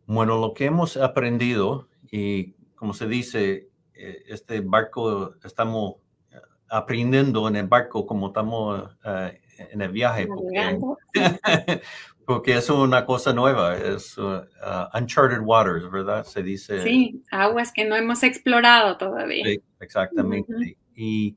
Bueno, 0.06 0.38
lo 0.38 0.54
que 0.54 0.66
hemos 0.66 0.96
aprendido 0.96 1.88
y 2.10 2.54
como 2.78 2.94
se 2.94 3.08
dice, 3.08 3.67
este 3.98 4.60
barco, 4.60 5.34
estamos 5.44 5.96
aprendiendo 6.68 7.48
en 7.48 7.56
el 7.56 7.66
barco 7.66 8.06
como 8.06 8.28
estamos 8.28 8.90
eh, 9.04 9.40
en 9.70 9.82
el 9.82 9.90
viaje, 9.90 10.28
porque, 12.26 12.56
es 12.56 12.70
una 12.70 13.04
cosa 13.04 13.32
nueva, 13.32 13.76
es 13.76 14.16
uh, 14.18 14.42
uncharted 14.94 15.40
waters, 15.40 15.90
¿verdad? 15.90 16.24
Se 16.24 16.42
dice. 16.42 16.82
Sí, 16.82 17.22
aguas 17.30 17.72
que 17.72 17.84
no 17.84 17.96
hemos 17.96 18.22
explorado 18.22 18.96
todavía. 18.98 19.44
exactamente. 19.80 20.76
Y 20.94 21.36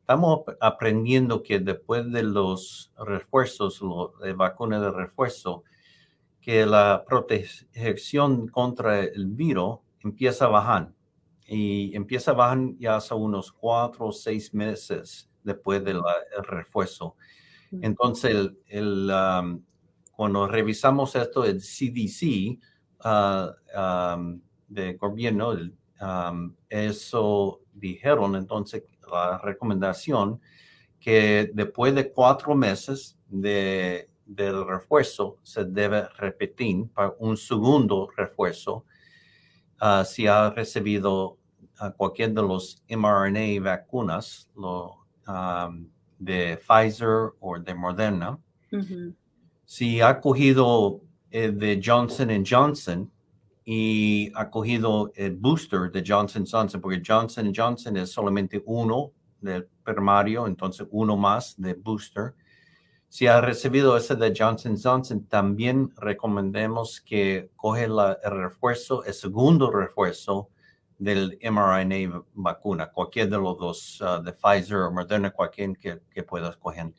estamos 0.00 0.40
aprendiendo 0.60 1.42
que 1.42 1.58
después 1.60 2.10
de 2.10 2.22
los 2.22 2.92
refuerzos, 2.98 3.80
de 4.22 4.32
vacunas 4.32 4.80
de 4.80 4.90
refuerzo, 4.90 5.64
que 6.40 6.64
la 6.64 7.04
protección 7.06 8.48
contra 8.48 9.00
el 9.00 9.26
virus 9.26 9.78
empieza 10.02 10.46
a 10.46 10.48
bajar 10.48 10.92
y 11.52 11.96
empieza 11.96 12.30
a 12.30 12.34
bajar 12.34 12.60
ya 12.78 12.94
hace 12.94 13.12
unos 13.12 13.50
cuatro 13.50 14.06
o 14.06 14.12
seis 14.12 14.54
meses 14.54 15.28
después 15.42 15.84
del 15.84 16.00
refuerzo. 16.44 17.16
Entonces, 17.72 18.52
el, 18.68 19.12
cuando 20.12 20.46
revisamos 20.46 21.16
esto, 21.16 21.44
el 21.44 21.60
CDC 21.60 22.56
uh, 23.04 24.40
de 24.68 24.94
gobierno, 24.94 25.56
eso 26.68 27.60
dijeron 27.72 28.36
entonces 28.36 28.84
la 29.10 29.38
recomendación 29.38 30.40
que 31.00 31.50
después 31.52 31.96
de 31.96 32.12
cuatro 32.12 32.54
meses 32.54 33.18
de, 33.26 34.08
del 34.24 34.64
refuerzo 34.64 35.38
se 35.42 35.64
debe 35.64 36.06
repetir 36.16 36.86
para 36.94 37.12
un 37.18 37.36
segundo 37.36 38.08
refuerzo 38.16 38.84
uh, 39.82 40.04
si 40.04 40.28
ha 40.28 40.50
recibido 40.50 41.39
a 41.80 41.90
cualquier 41.90 42.32
de 42.34 42.42
los 42.42 42.82
mRNA 42.88 43.60
vacunas, 43.62 44.50
lo, 44.54 44.98
de 46.18 46.58
Pfizer 46.58 47.32
o 47.40 47.58
de 47.58 47.74
Moderna, 47.74 48.38
si 49.64 50.00
ha 50.00 50.20
cogido 50.20 51.00
el 51.30 51.58
de 51.58 51.80
Johnson 51.82 52.44
Johnson 52.46 53.10
y 53.64 54.30
ha 54.34 54.50
cogido 54.50 55.10
el 55.14 55.36
booster 55.36 55.90
de 55.90 56.04
Johnson 56.06 56.44
Johnson, 56.44 56.80
porque 56.80 57.02
Johnson 57.04 57.52
Johnson 57.54 57.96
es 57.96 58.10
solamente 58.12 58.62
uno 58.66 59.12
del 59.40 59.66
primario, 59.82 60.46
entonces 60.46 60.86
uno 60.90 61.16
más 61.16 61.54
de 61.56 61.74
booster. 61.74 62.34
Si 63.08 63.26
ha 63.26 63.40
recibido 63.40 63.96
ese 63.96 64.14
de 64.16 64.34
Johnson 64.36 64.76
Johnson, 64.80 65.24
también 65.26 65.92
recomendemos 65.96 67.00
que 67.00 67.50
coge 67.56 67.84
el 67.84 67.96
refuerzo, 68.22 69.04
el 69.04 69.14
segundo 69.14 69.70
refuerzo 69.70 70.50
del 71.00 71.38
mRNA 71.42 72.24
vacuna, 72.34 72.90
cualquier 72.90 73.30
de 73.30 73.38
los 73.38 73.56
dos, 73.56 74.00
uh, 74.02 74.22
de 74.22 74.32
Pfizer 74.32 74.76
o 74.76 74.92
Moderna, 74.92 75.30
cualquier 75.30 75.76
que, 75.78 76.00
que 76.10 76.22
puedas 76.22 76.56
coger. 76.58 76.92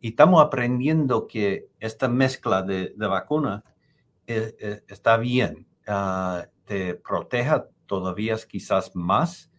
Y 0.00 0.10
estamos 0.10 0.40
aprendiendo 0.40 1.26
que 1.26 1.68
esta 1.80 2.08
mezcla 2.08 2.62
de, 2.62 2.94
de 2.96 3.06
vacuna 3.08 3.64
eh, 4.28 4.54
eh, 4.60 4.82
está 4.86 5.16
bien, 5.16 5.66
uh, 5.88 6.46
te 6.64 6.94
proteja 6.94 7.66
todavía 7.86 8.36
quizás 8.48 8.94
más 8.94 9.50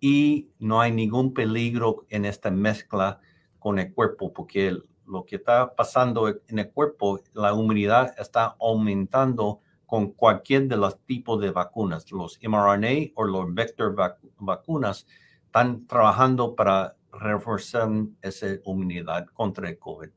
y 0.00 0.48
no 0.58 0.80
hay 0.80 0.90
ningún 0.92 1.34
peligro 1.34 2.06
en 2.08 2.24
esta 2.24 2.50
mezcla 2.50 3.20
con 3.58 3.78
el 3.78 3.92
cuerpo, 3.92 4.32
porque 4.32 4.78
lo 5.06 5.26
que 5.26 5.36
está 5.36 5.74
pasando 5.74 6.28
en 6.28 6.58
el 6.58 6.70
cuerpo, 6.70 7.20
la 7.34 7.52
inmunidad 7.52 8.14
está 8.18 8.56
aumentando 8.58 9.60
con 9.86 10.12
cualquier 10.12 10.68
de 10.68 10.76
los 10.76 10.98
tipos 11.06 11.40
de 11.40 11.50
vacunas. 11.50 12.10
Los 12.10 12.38
mRNA 12.42 13.12
o 13.14 13.24
los 13.24 13.54
vector 13.54 13.94
vacunas 14.38 15.06
están 15.46 15.86
trabajando 15.86 16.54
para 16.54 16.96
reforzar 17.12 17.88
esa 18.20 18.46
inmunidad 18.64 19.26
contra 19.26 19.68
el 19.68 19.78
COVID. 19.78 20.08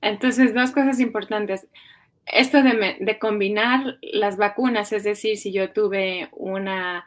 Entonces, 0.00 0.54
dos 0.54 0.70
cosas 0.70 1.00
importantes. 1.00 1.66
Esto 2.26 2.62
de, 2.62 2.96
de, 3.00 3.18
combinar 3.18 3.98
las 4.00 4.36
vacunas, 4.36 4.92
es 4.92 5.04
decir, 5.04 5.36
si 5.36 5.52
yo 5.52 5.72
tuve 5.72 6.28
una 6.32 7.04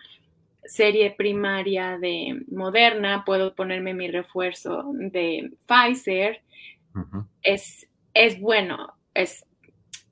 serie 0.67 1.11
primaria 1.11 1.97
de 1.97 2.43
Moderna, 2.51 3.23
puedo 3.25 3.55
ponerme 3.55 3.93
mi 3.93 4.09
refuerzo 4.09 4.91
de 4.93 5.51
Pfizer, 5.65 6.41
es, 7.41 7.87
es 8.13 8.39
bueno, 8.39 8.95
es 9.13 9.46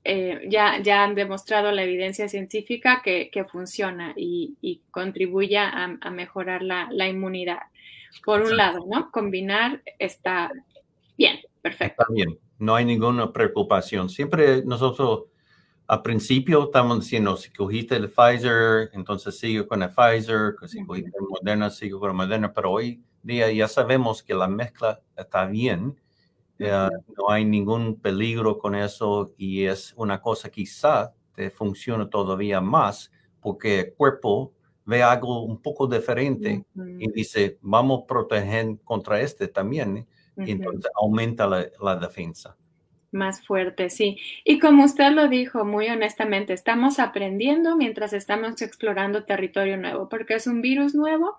eh, 0.08 0.46
ya, 0.48 0.80
ya 0.80 1.02
han 1.02 1.14
demostrado 1.14 1.72
la 1.72 1.82
evidencia 1.82 2.28
científica 2.28 3.02
que, 3.02 3.44
funciona 3.50 4.14
y, 4.16 4.82
contribuye 4.90 5.58
a, 5.58 6.10
mejorar 6.10 6.62
la, 6.62 7.08
inmunidad. 7.08 7.58
Por 8.24 8.42
un 8.42 8.56
lado, 8.56 8.86
¿no? 8.88 9.10
Combinar 9.10 9.82
está 9.98 10.52
bien, 11.18 11.40
perfecto. 11.60 12.02
Está 12.02 12.14
bien, 12.14 12.38
no 12.58 12.76
hay 12.76 12.84
ninguna 12.84 13.32
preocupación. 13.32 14.08
Siempre 14.08 14.64
nosotros 14.64 15.24
al 15.88 16.02
principio 16.02 16.64
estamos 16.64 17.00
diciendo, 17.00 17.36
si 17.36 17.50
cogiste 17.52 17.96
el 17.96 18.10
Pfizer, 18.10 18.90
entonces 18.92 19.38
sigo 19.38 19.66
con 19.66 19.82
el 19.82 19.90
Pfizer, 19.90 20.54
si 20.66 20.84
cogiste 20.84 21.10
el 21.18 21.26
Moderna, 21.28 21.68
sigo 21.70 22.00
con 22.00 22.10
el 22.10 22.16
Moderna, 22.16 22.52
pero 22.52 22.70
hoy 22.70 23.02
día 23.22 23.50
ya 23.50 23.68
sabemos 23.68 24.22
que 24.22 24.34
la 24.34 24.48
mezcla 24.48 25.00
está 25.16 25.46
bien 25.46 25.96
eh, 26.58 26.88
no 27.18 27.30
hay 27.30 27.44
ningún 27.44 28.00
peligro 28.00 28.58
con 28.58 28.74
eso 28.74 29.34
y 29.36 29.64
es 29.64 29.92
una 29.96 30.20
cosa 30.20 30.50
quizá 30.50 31.12
te 31.34 31.50
funciona 31.50 32.08
todavía 32.08 32.60
más 32.60 33.12
porque 33.40 33.80
el 33.80 33.94
cuerpo 33.94 34.52
ve 34.86 35.02
algo 35.02 35.42
un 35.42 35.60
poco 35.60 35.86
diferente 35.86 36.64
y 36.74 37.10
dice, 37.10 37.58
vamos 37.60 38.02
a 38.02 38.06
proteger 38.06 38.78
contra 38.84 39.20
este 39.20 39.48
también, 39.48 40.06
y 40.36 40.50
entonces 40.50 40.90
aumenta 40.94 41.46
la, 41.46 41.96
defensa. 41.96 42.56
Más 43.10 43.44
fuerte, 43.44 43.90
sí. 43.90 44.18
Y 44.44 44.58
como 44.58 44.84
usted 44.84 45.12
lo 45.12 45.28
dijo 45.28 45.64
muy 45.64 45.88
honestamente, 45.88 46.52
estamos 46.52 46.98
aprendiendo 46.98 47.76
mientras 47.76 48.12
estamos 48.12 48.60
explorando 48.62 49.24
territorio 49.24 49.76
nuevo, 49.76 50.08
porque 50.08 50.34
es 50.34 50.46
un 50.46 50.60
virus 50.60 50.94
nuevo 50.94 51.36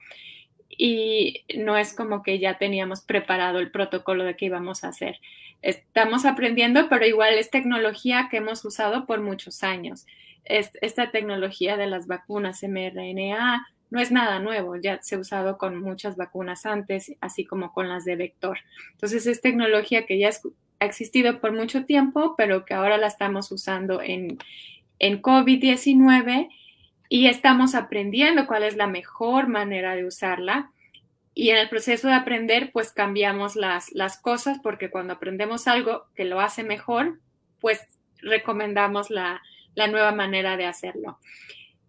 y 0.77 1.43
no 1.57 1.77
es 1.77 1.93
como 1.93 2.23
que 2.23 2.39
ya 2.39 2.57
teníamos 2.57 3.01
preparado 3.01 3.59
el 3.59 3.71
protocolo 3.71 4.23
de 4.23 4.35
qué 4.35 4.45
íbamos 4.45 4.83
a 4.83 4.89
hacer. 4.89 5.19
Estamos 5.61 6.25
aprendiendo, 6.25 6.87
pero 6.87 7.05
igual 7.05 7.33
es 7.33 7.49
tecnología 7.49 8.27
que 8.29 8.37
hemos 8.37 8.63
usado 8.63 9.05
por 9.05 9.21
muchos 9.21 9.63
años 9.63 10.05
esta 10.47 11.11
tecnología 11.11 11.77
de 11.77 11.87
las 11.87 12.07
vacunas 12.07 12.63
mRNA 12.63 13.67
no 13.89 14.01
es 14.01 14.11
nada 14.11 14.39
nuevo, 14.39 14.75
ya 14.75 15.01
se 15.01 15.15
ha 15.15 15.19
usado 15.19 15.57
con 15.57 15.81
muchas 15.81 16.17
vacunas 16.17 16.65
antes, 16.65 17.13
así 17.21 17.45
como 17.45 17.71
con 17.71 17.87
las 17.87 18.03
de 18.03 18.17
vector. 18.17 18.59
Entonces 18.91 19.25
es 19.27 19.39
tecnología 19.39 20.05
que 20.05 20.19
ya 20.19 20.29
ha 20.79 20.85
existido 20.85 21.39
por 21.39 21.53
mucho 21.53 21.85
tiempo, 21.85 22.35
pero 22.37 22.65
que 22.65 22.73
ahora 22.73 22.97
la 22.97 23.07
estamos 23.07 23.49
usando 23.51 24.01
en, 24.01 24.39
en 24.99 25.21
COVID-19 25.21 26.49
y 27.09 27.27
estamos 27.27 27.75
aprendiendo 27.75 28.47
cuál 28.47 28.63
es 28.63 28.75
la 28.75 28.87
mejor 28.87 29.47
manera 29.47 29.95
de 29.95 30.05
usarla. 30.05 30.71
Y 31.33 31.51
en 31.51 31.57
el 31.57 31.69
proceso 31.69 32.07
de 32.07 32.15
aprender, 32.15 32.71
pues 32.73 32.91
cambiamos 32.91 33.55
las, 33.55 33.91
las 33.91 34.19
cosas, 34.19 34.59
porque 34.61 34.89
cuando 34.89 35.13
aprendemos 35.13 35.67
algo 35.67 36.07
que 36.15 36.25
lo 36.25 36.39
hace 36.39 36.63
mejor, 36.63 37.19
pues 37.59 37.79
recomendamos 38.21 39.09
la, 39.09 39.41
la 39.75 39.87
nueva 39.87 40.11
manera 40.11 40.57
de 40.57 40.65
hacerlo. 40.65 41.19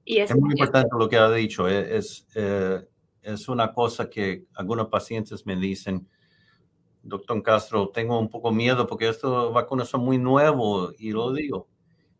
Y 0.05 0.19
es, 0.19 0.35
muy 0.37 0.53
importante 0.53 0.89
lo 0.99 1.09
que 1.09 1.17
ha 1.17 1.31
dicho. 1.31 1.69
Eh, 1.69 1.97
es, 1.97 2.27
eh, 2.35 2.87
es 3.23 3.49
una 3.49 3.73
cosa 3.73 4.09
que 4.09 4.45
algunos 4.55 4.89
pacientes 4.89 5.45
me 5.47 5.57
dicen, 5.57 6.09
doctor 7.03 7.43
Castro, 7.43 7.89
tengo 7.89 8.19
un 8.19 8.29
poco 8.29 8.53
miedo 8.53 8.87
porque 8.87 9.09
estas 9.09 9.53
vacunas 9.53 9.89
son 9.89 10.03
muy 10.03 10.19
nuevos 10.19 10.95
y 10.99 11.11
lo 11.13 11.33
digo. 11.33 11.69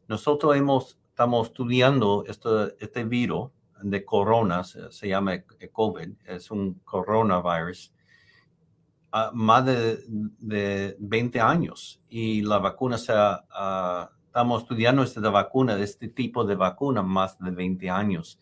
Nosotros 0.07 0.57
hemos, 0.57 0.99
estamos 1.19 1.49
estudiando 1.49 2.25
este, 2.29 2.77
este 2.79 3.03
virus 3.03 3.51
de 3.83 4.05
corona, 4.05 4.63
se, 4.63 5.09
llama 5.09 5.43
COVID, 5.73 6.11
es 6.25 6.49
un 6.53 6.75
coronavirus, 6.85 7.93
más 9.33 9.67
de, 9.67 9.99
de, 10.07 10.97
20 11.01 11.41
años 11.41 12.01
y 12.09 12.43
la 12.43 12.59
vacuna 12.59 12.99
se 12.99 13.13
ha 13.13 14.13
estamos 14.27 14.63
estudiando 14.63 15.03
esta 15.03 15.29
vacuna, 15.29 15.77
este 15.83 16.07
tipo 16.07 16.45
de 16.45 16.55
vacuna, 16.55 17.03
más 17.03 17.37
de 17.41 17.51
20 17.51 17.91
años. 17.91 18.39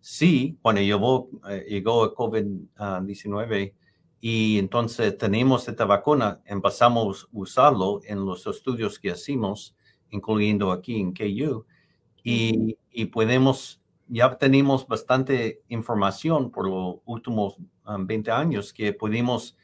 Sí, 0.00 0.56
cuando 0.62 0.80
llegó, 0.80 1.28
eh, 1.50 1.66
llegó 1.68 2.04
el 2.04 2.10
COVID-19 2.12 3.74
y 4.22 4.58
entonces 4.58 5.18
tenemos 5.18 5.68
esta 5.68 5.84
vacuna, 5.84 6.40
empezamos 6.46 7.24
a 7.24 7.28
usarlo 7.32 8.00
en 8.04 8.24
los 8.24 8.46
estudios 8.46 8.98
que 8.98 9.08
hicimos, 9.08 9.76
incluyendo 10.08 10.72
aquí 10.72 10.98
en 10.98 11.12
KU, 11.12 11.66
y, 12.28 12.76
y 12.90 13.04
podemos, 13.06 13.80
ya 14.08 14.36
tenemos 14.36 14.84
bastante 14.88 15.62
información 15.68 16.50
por 16.50 16.68
los 16.68 16.96
últimos 17.04 17.56
20 17.86 18.32
um, 18.32 18.36
años 18.36 18.72
que 18.72 18.92
pudimos 18.92 19.56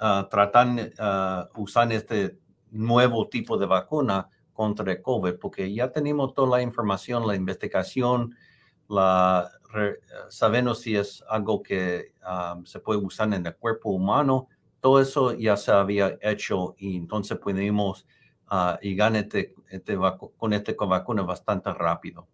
uh, 0.00 0.28
tratar, 0.28 0.66
uh, 0.66 1.60
usar 1.62 1.92
este 1.92 2.36
nuevo 2.72 3.28
tipo 3.28 3.56
de 3.56 3.66
vacuna 3.66 4.28
contra 4.52 4.90
el 4.90 5.00
COVID, 5.00 5.34
porque 5.34 5.72
ya 5.72 5.92
tenemos 5.92 6.34
toda 6.34 6.58
la 6.58 6.62
información, 6.62 7.28
la 7.28 7.36
investigación, 7.36 8.34
la, 8.88 9.48
sabemos 10.30 10.80
si 10.80 10.96
es 10.96 11.22
algo 11.28 11.62
que 11.62 12.12
um, 12.28 12.64
se 12.64 12.80
puede 12.80 12.98
usar 12.98 13.32
en 13.32 13.46
el 13.46 13.54
cuerpo 13.54 13.90
humano, 13.90 14.48
todo 14.80 15.00
eso 15.00 15.32
ya 15.34 15.56
se 15.56 15.70
había 15.70 16.18
hecho 16.22 16.74
y 16.76 16.96
entonces 16.96 17.38
pudimos 17.38 18.04
uh, 18.50 18.78
llegar 18.80 19.14
este, 19.16 19.54
este 19.68 19.96
con 20.36 20.52
este 20.52 20.76
bastante 20.78 21.72
rápido. 21.72 22.26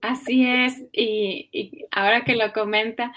Así 0.00 0.46
es, 0.46 0.84
y, 0.92 1.84
ahora 1.90 2.22
que 2.22 2.36
lo 2.36 2.52
comenta, 2.52 3.12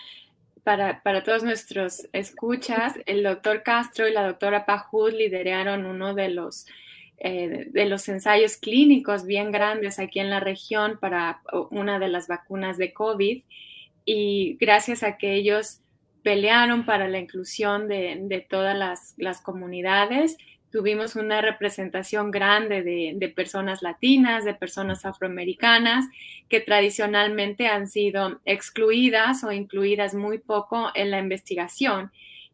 para, 0.64 1.02
para, 1.04 1.24
todos 1.24 1.44
nuestros 1.44 2.08
escuchas, 2.14 2.96
el 3.06 3.24
doctor 3.24 3.64
Castro 3.64 4.08
y 4.08 4.14
la 4.14 4.26
doctora 4.26 4.66
Pajud 4.66 5.12
lideraron 5.12 5.86
uno 5.86 6.14
de 6.14 6.30
los 6.30 6.66
eh, 7.24 7.68
de 7.70 7.86
los 7.86 8.10
ensayos 8.10 8.58
clínicos 8.58 9.28
bien 9.28 9.52
grandes 9.52 10.00
aquí 10.00 10.20
en 10.20 10.32
la 10.32 10.40
región 10.40 10.98
para 11.00 11.44
una 11.70 12.00
de 12.00 12.08
las 12.08 12.28
vacunas 12.28 12.80
de 12.80 12.94
COVID 12.94 13.44
y 14.06 14.58
gracias 14.60 15.04
a 15.04 15.18
que 15.18 15.36
ellos 15.36 15.82
pelearon 16.24 16.84
para 16.84 17.08
la 17.08 17.20
inclusión 17.20 17.88
de, 17.88 18.44
todas 18.50 19.16
las, 19.18 19.42
comunidades, 19.42 20.36
tuvimos 20.72 21.16
una 21.16 21.42
representación 21.42 22.32
grande 22.32 22.82
de, 22.82 23.30
personas 23.30 23.82
latinas, 23.82 24.46
de 24.46 24.54
personas 24.54 25.06
afroamericanas, 25.06 26.06
que 26.50 26.62
tradicionalmente 26.62 27.68
han 27.68 27.88
sido 27.88 28.40
excluidas 28.46 29.44
o 29.44 29.52
incluidas 29.52 30.14
muy 30.14 30.40
poco 30.40 30.90
en 30.96 31.12
la 31.12 31.20
investigación 31.20 32.12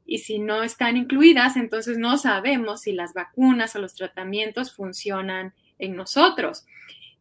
y 0.07 0.19
si 0.19 0.39
no 0.39 0.63
están 0.63 0.95
incluidas, 0.95 1.57
entonces 1.57 1.97
no 1.97 2.17
sabemos 2.17 2.81
si 2.81 2.93
las 2.93 3.13
vacunas 3.13 3.75
o 3.75 3.79
los 3.79 3.93
tratamientos 3.93 4.73
funcionan 4.73 5.53
en 5.79 5.97
nosotros. 5.97 6.65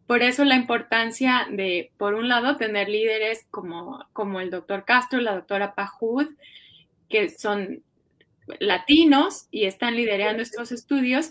Por 0.06 0.22
eso 0.22 0.44
la 0.44 0.54
importancia 0.54 1.48
de, 1.50 1.90
por 1.98 2.14
un 2.14 2.28
lado, 2.28 2.56
tener 2.56 2.88
líderes 2.88 3.44
como, 3.50 4.06
como 4.12 4.40
el 4.40 4.50
doctor 4.50 4.84
Castro, 4.84 5.20
la 5.20 5.34
doctora 5.34 5.74
Pajud, 5.74 6.28
que 7.08 7.28
son 7.28 7.82
latinos 8.58 9.46
y 9.50 9.64
están 9.64 9.96
liderando 9.96 10.42
estos 10.42 10.72
estudios 10.72 11.30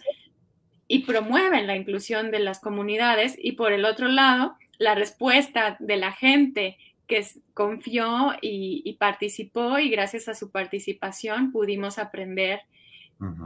y 0.87 0.99
promueven 0.99 1.67
la 1.67 1.75
inclusión 1.75 2.31
de 2.31 2.39
las 2.39 2.59
comunidades. 2.59 3.35
Y 3.37 3.53
por 3.53 3.71
el 3.71 3.85
otro 3.85 4.07
lado, 4.07 4.55
la 4.77 4.95
respuesta 4.95 5.77
de 5.79 5.97
la 5.97 6.11
gente 6.11 6.77
que 7.07 7.25
confió 7.53 8.33
y, 8.41 8.93
participó 8.99 9.77
y 9.79 9.89
gracias 9.89 10.27
a 10.27 10.33
su 10.35 10.51
participación 10.51 11.51
pudimos 11.51 11.99
aprender 11.99 12.61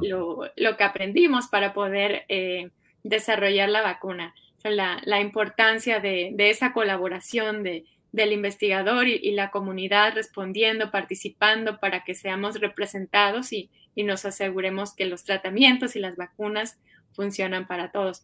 lo, 0.02 0.52
que 0.78 0.84
aprendimos 0.84 1.48
para 1.48 1.74
poder 1.74 2.26
eh, 2.30 2.70
desarrollar 3.04 3.70
la 3.70 3.82
vacuna. 3.82 4.34
la, 4.64 5.22
importancia 5.22 6.00
de, 6.00 6.34
esa 6.38 6.74
colaboración 6.74 7.64
de, 7.64 7.86
del 8.12 8.34
investigador 8.34 9.08
y, 9.08 9.32
la 9.32 9.52
comunidad 9.52 10.14
respondiendo, 10.14 10.92
participando 10.92 11.80
para 11.80 12.04
que 12.04 12.16
seamos 12.16 12.60
representados 12.60 13.54
y, 13.54 13.70
nos 13.96 14.24
aseguremos 14.24 14.94
que 14.94 15.04
los 15.04 15.26
tratamientos 15.26 15.98
y 15.98 16.00
las 16.00 16.16
vacunas 16.16 16.78
funcionan 17.12 17.68
para 17.68 17.92
todos. 17.92 18.24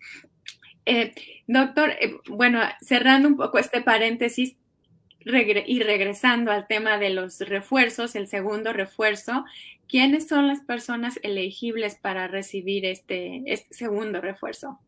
Eh, 0.86 1.14
doctor, 1.48 1.90
eh, 2.00 2.16
bueno, 2.30 2.62
cerrando 2.80 3.28
un 3.28 3.36
poco 3.36 3.58
este 3.58 3.82
paréntesis, 3.82 4.56
y 5.26 5.80
regresando 5.82 6.52
al 6.52 6.68
tema 6.68 7.00
de 7.00 7.10
los 7.10 7.40
refuerzos, 7.40 8.16
el 8.16 8.28
segundo 8.28 8.74
refuerzo, 8.74 9.44
¿quiénes 9.88 10.28
son 10.28 10.48
las 10.48 10.62
personas 10.62 11.20
elegibles 11.24 11.96
para 11.96 12.28
recibir 12.28 12.86
este, 12.86 13.42
este 13.48 13.74
segundo 13.74 14.22
refuerzo? 14.22 14.80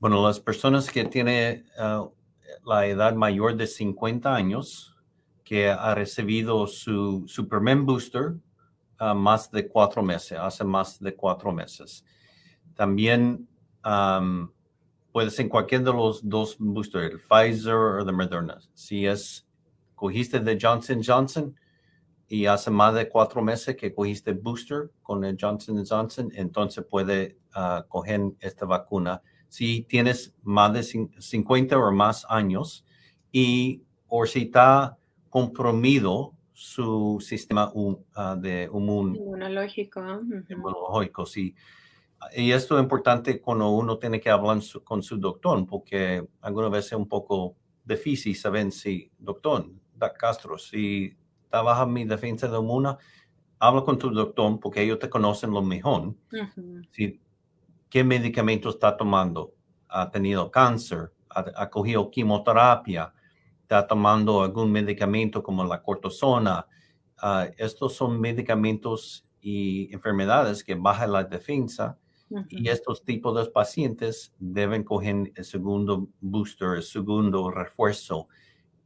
Bueno, 0.00 0.24
las 0.26 0.40
personas 0.40 0.90
que 0.90 1.04
tienen 1.04 1.66
uh, 1.78 2.10
la 2.64 2.86
edad 2.86 3.14
mayor 3.14 3.56
de 3.56 3.66
50 3.66 4.34
años, 4.34 4.94
que 5.44 5.70
ha 5.70 5.94
recibido 5.94 6.66
su, 6.66 7.24
su 7.26 7.48
primer 7.48 7.78
booster 7.78 8.34
uh, 9.00 9.14
más 9.14 9.50
de 9.50 9.66
cuatro 9.66 10.02
meses, 10.02 10.38
hace 10.38 10.62
más 10.62 11.00
de 11.00 11.14
cuatro 11.14 11.52
meses. 11.52 12.04
También 12.74 13.48
puede 15.10 15.30
ser 15.30 15.48
cualquier 15.48 15.82
de 15.82 15.92
los 15.92 16.20
dos 16.28 16.56
boosters, 16.58 17.12
el 17.12 17.18
Pfizer 17.18 17.74
o 17.74 17.98
el 17.98 18.12
Moderna. 18.12 18.58
Si 18.74 19.06
es, 19.06 19.46
cogiste 19.94 20.38
de 20.38 20.58
Johnson 20.60 21.00
Johnson 21.02 21.56
y 22.28 22.46
hace 22.46 22.70
más 22.70 22.94
de 22.94 23.08
cuatro 23.08 23.40
meses 23.40 23.74
que 23.74 23.94
cogiste 23.94 24.32
booster 24.32 24.90
con 25.02 25.24
el 25.24 25.36
Johnson 25.40 25.82
Johnson, 25.88 26.30
entonces 26.34 26.84
puede 26.84 27.38
uh, 27.56 27.88
coger 27.88 28.20
esta 28.40 28.66
vacuna. 28.66 29.22
Si 29.48 29.82
tienes 29.82 30.34
más 30.42 30.72
de 30.72 30.82
50 30.82 31.78
o 31.78 31.92
más 31.92 32.26
años 32.28 32.84
y 33.32 33.82
o 34.06 34.26
si 34.26 34.42
está 34.42 34.96
compromiso 35.28 36.34
su 36.52 37.18
sistema 37.20 37.70
uh, 37.72 37.96
de 38.38 38.64
inmunológico. 38.64 40.00
inmunológico. 40.48 41.26
Si 41.26 41.54
y 42.34 42.52
esto 42.52 42.76
es 42.76 42.82
importante 42.82 43.40
cuando 43.40 43.70
uno 43.70 43.98
tiene 43.98 44.20
que 44.20 44.30
hablar 44.30 44.58
con 44.84 45.02
su 45.02 45.18
doctor, 45.18 45.64
porque 45.66 46.26
algunas 46.40 46.70
veces 46.70 46.92
es 46.92 46.98
un 46.98 47.08
poco 47.08 47.56
difícil 47.84 48.34
saber 48.34 48.72
si, 48.72 49.10
doctor, 49.18 49.70
Castro, 50.18 50.58
si 50.58 51.16
está 51.44 51.62
baja 51.62 51.86
mi 51.86 52.04
defensa 52.04 52.48
de 52.48 52.58
inmuna, 52.58 52.98
habla 53.58 53.82
con 53.82 53.98
tu 53.98 54.10
doctor 54.10 54.58
porque 54.60 54.82
ellos 54.82 54.98
te 54.98 55.08
conocen 55.08 55.50
lo 55.50 55.62
mejor. 55.62 56.14
si, 56.90 57.20
¿Qué 57.88 58.04
medicamento 58.04 58.68
está 58.68 58.96
tomando? 58.96 59.54
¿Ha 59.88 60.10
tenido 60.10 60.50
cáncer? 60.50 61.12
¿Ha, 61.30 61.70
cogido 61.70 62.10
quimioterapia? 62.10 63.12
está 63.68 63.86
tomando 63.86 64.42
algún 64.42 64.72
medicamento 64.72 65.42
como 65.42 65.62
la 65.62 65.82
cortisona, 65.82 66.66
ah, 67.18 67.46
estos 67.58 67.94
son 67.94 68.18
medicamentos 68.18 69.26
y 69.42 69.92
enfermedades 69.92 70.64
que 70.64 70.74
bajan 70.74 71.12
la 71.12 71.24
defensa 71.24 71.98
y 72.48 72.68
estos 72.68 73.04
tipos 73.04 73.36
de 73.36 73.50
pacientes 73.50 74.34
deben 74.38 74.84
coger 74.84 75.32
el 75.34 75.44
segundo 75.44 76.08
booster, 76.20 76.76
el 76.76 76.82
segundo 76.82 77.50
refuerzo 77.50 78.28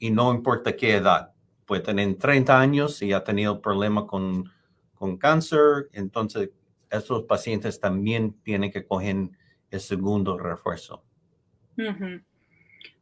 y 0.01 0.11
no 0.11 0.35
importa 0.35 0.77
qué 0.77 0.97
edad. 0.97 1.33
Puede 1.65 1.83
tener 1.83 2.17
30 2.17 2.61
años 2.61 3.03
y 3.03 3.13
ha 3.13 3.23
tenido 3.23 3.61
problemas 3.61 4.05
con, 4.05 4.51
con 4.95 5.17
cáncer, 5.17 5.91
entonces 5.93 6.51
estos 6.93 7.25
pacientes 7.25 7.81
también 7.81 8.35
tienen 8.43 8.71
que 8.71 8.87
coger 8.87 9.31
el 9.71 9.81
segundo 9.81 10.39
refuerzo. 10.39 11.05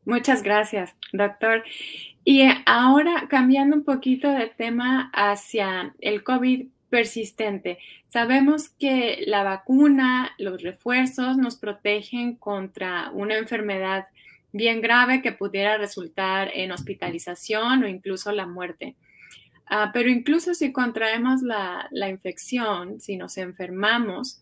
Muchas 0.05 0.43
gracias, 0.43 0.97
doctor. 1.13 1.65
Y 2.25 2.43
ahora 2.67 3.27
cambiando 3.29 3.77
un 3.77 3.85
poquito 3.85 4.31
de 4.31 4.47
tema 4.47 5.11
hacia 5.13 5.95
el 6.01 6.23
COVID 6.23 6.67
persistente. 6.89 7.79
Sabemos 8.09 8.71
que 8.71 9.23
la 9.27 9.43
vacuna, 9.45 10.33
los 10.39 10.63
refuerzos 10.63 11.37
nos 11.37 11.57
protegen 11.57 12.37
contra 12.37 13.11
una 13.13 13.37
enfermedad 13.37 14.07
bien 14.53 14.81
grave 14.81 15.23
que 15.23 15.33
pudiera 15.33 15.79
resultar 15.79 16.51
en 16.53 16.73
hospitalización 16.73 17.85
o 17.85 17.89
incluso 17.89 18.33
la 18.33 18.47
muerte. 18.47 18.97
Ah, 19.71 19.91
pero 19.95 20.11
incluso 20.11 20.53
si 20.53 20.73
contraemos 20.73 21.43
la, 21.43 21.89
infección, 22.09 23.01
si 23.01 23.17
nos 23.17 23.39
enfermamos, 23.39 24.41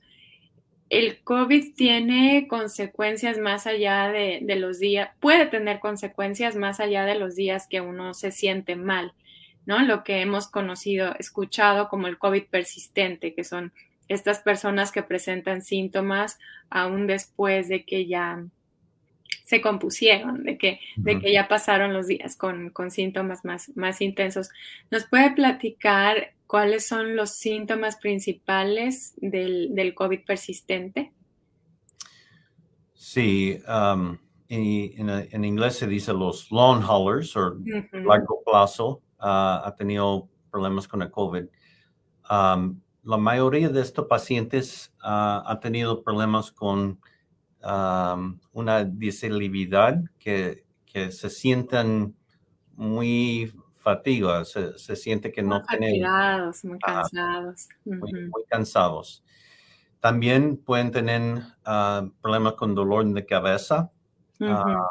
el 0.88 1.22
COVID 1.22 1.74
tiene 1.74 2.46
consecuencias 2.48 3.38
más 3.38 3.66
allá 3.66 4.08
de, 4.08 4.40
de, 4.42 4.56
los 4.56 4.78
días, 4.78 5.10
puede 5.20 5.44
tener 5.44 5.80
consecuencias 5.80 6.56
más 6.56 6.80
allá 6.80 7.04
de 7.04 7.16
los 7.16 7.36
días 7.36 7.66
que 7.68 7.82
uno 7.82 8.14
se 8.14 8.32
siente 8.32 8.74
mal. 8.74 9.12
¿no? 9.66 9.82
Lo 9.82 10.02
que 10.02 10.22
hemos 10.22 10.48
conocido, 10.48 11.14
escuchado 11.18 11.90
como 11.90 12.06
el 12.06 12.16
COVID 12.16 12.44
persistente, 12.46 13.34
que 13.34 13.44
son 13.44 13.74
estas 14.08 14.40
personas 14.40 14.92
que 14.92 15.02
presentan 15.02 15.60
síntomas 15.60 16.38
aún 16.70 17.06
después 17.06 17.68
de 17.68 17.84
que 17.84 18.06
ya 18.06 18.46
se 19.48 19.62
compusieron, 19.62 20.44
de 20.44 20.58
que, 20.58 20.78
de 20.96 21.18
que 21.18 21.32
ya 21.32 21.48
pasaron 21.48 21.94
los 21.94 22.06
días 22.06 22.36
con, 22.36 22.70
síntomas 22.90 23.46
más, 23.46 23.74
más 23.76 24.02
intensos. 24.02 24.50
¿Nos 24.90 25.06
puede 25.06 25.30
platicar 25.30 26.34
cuáles 26.46 26.86
son 26.86 27.16
los 27.16 27.30
síntomas 27.30 27.96
principales 27.96 29.14
del, 29.16 29.94
COVID 29.94 30.26
persistente? 30.26 31.14
Sí, 32.92 33.58
um, 33.66 34.18
en, 34.50 35.44
inglés 35.46 35.76
se 35.76 35.86
dice 35.86 36.12
los 36.12 36.50
long 36.50 36.82
haulers 36.82 37.34
o 37.34 37.56
largo 37.92 38.42
plazo, 38.44 39.00
ha 39.18 39.74
tenido 39.78 40.28
problemas 40.50 40.86
con 40.86 41.00
el 41.00 41.10
COVID. 41.10 41.46
la 42.28 43.16
mayoría 43.16 43.70
de 43.70 43.80
estos 43.80 44.04
pacientes 44.08 44.92
uh, 45.02 45.40
han 45.46 45.60
tenido 45.60 46.02
problemas 46.02 46.52
con 46.52 47.00
una 47.62 48.84
disabilidad 48.84 50.00
que, 50.18 50.64
que, 50.86 51.10
se 51.10 51.30
sienten 51.30 52.16
muy 52.76 53.52
fatigados, 53.78 54.52
se, 54.76 54.96
siente 54.96 55.32
que 55.32 55.42
no 55.42 55.62
tienen... 55.62 56.02
muy 56.64 56.78
cansados. 56.78 57.68
muy, 57.84 58.44
cansados. 58.48 59.24
También 60.00 60.56
pueden 60.56 60.90
tener 60.90 61.42
ah, 61.64 62.08
problemas 62.20 62.54
con 62.54 62.74
dolor 62.74 63.04
de 63.06 63.26
cabeza. 63.26 63.90
Ah, 64.40 64.88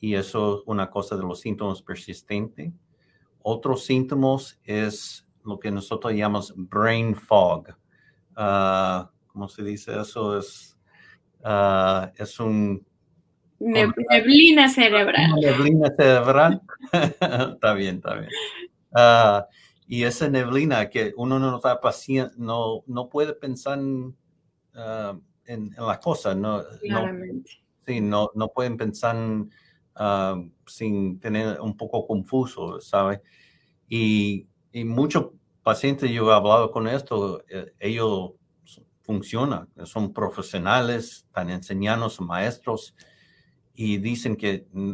y 0.00 0.14
eso 0.14 0.58
es 0.58 0.62
una 0.66 0.90
cosa 0.90 1.16
de 1.16 1.22
los 1.22 1.40
síntomas 1.40 1.82
persistentes. 1.82 2.72
Otros 3.42 3.84
síntomas 3.84 4.58
es 4.64 5.26
lo 5.44 5.58
que 5.58 5.70
nosotros 5.70 6.12
llamamos 6.14 6.54
brain 6.56 7.14
fog. 7.14 7.68
¿Cómo 8.34 9.48
se 9.48 9.62
dice 9.62 10.00
eso? 10.00 10.38
Es, 10.38 10.71
uh, 11.42 12.10
es 12.16 12.40
un... 12.40 12.84
neblina 13.58 14.68
cerebral. 14.68 15.34
Neblina 15.40 15.92
cerebral. 15.96 16.62
está 16.92 17.74
bien, 17.74 17.96
está 17.96 18.14
bien. 18.14 18.30
Uh, 18.90 19.44
y 19.86 20.04
esa 20.04 20.28
neblina 20.28 20.88
que 20.88 21.12
uno 21.16 21.38
no 21.38 21.56
está 21.56 21.80
paciente, 21.80 22.34
no, 22.38 22.82
no 22.86 23.08
puede 23.08 23.34
pensar 23.34 23.78
en, 23.78 24.16
en, 25.46 25.70
las 25.76 25.98
cosas. 25.98 26.36
No, 26.36 26.62
Claramente. 26.80 27.50
sí, 27.86 28.00
no, 28.00 28.30
no 28.34 28.48
pueden 28.48 28.76
pensar 28.76 29.16
sin 30.66 31.20
tener 31.20 31.60
un 31.60 31.76
poco 31.76 32.06
confuso, 32.06 32.80
¿sabe? 32.80 33.20
Y, 33.88 34.48
y, 34.72 34.84
muchos 34.84 35.26
pacientes, 35.62 36.10
yo 36.10 36.30
he 36.30 36.34
hablado 36.34 36.70
con 36.70 36.88
esto, 36.88 37.44
eh, 37.48 37.72
ellos 37.78 38.32
funcionan, 39.02 39.68
son 39.84 40.12
profesionales, 40.12 41.24
están 41.26 41.50
enseñando, 41.50 42.08
son 42.08 42.26
maestros 42.26 42.94
y 43.74 43.98
dicen 43.98 44.36
que 44.36 44.66
mm, 44.72 44.92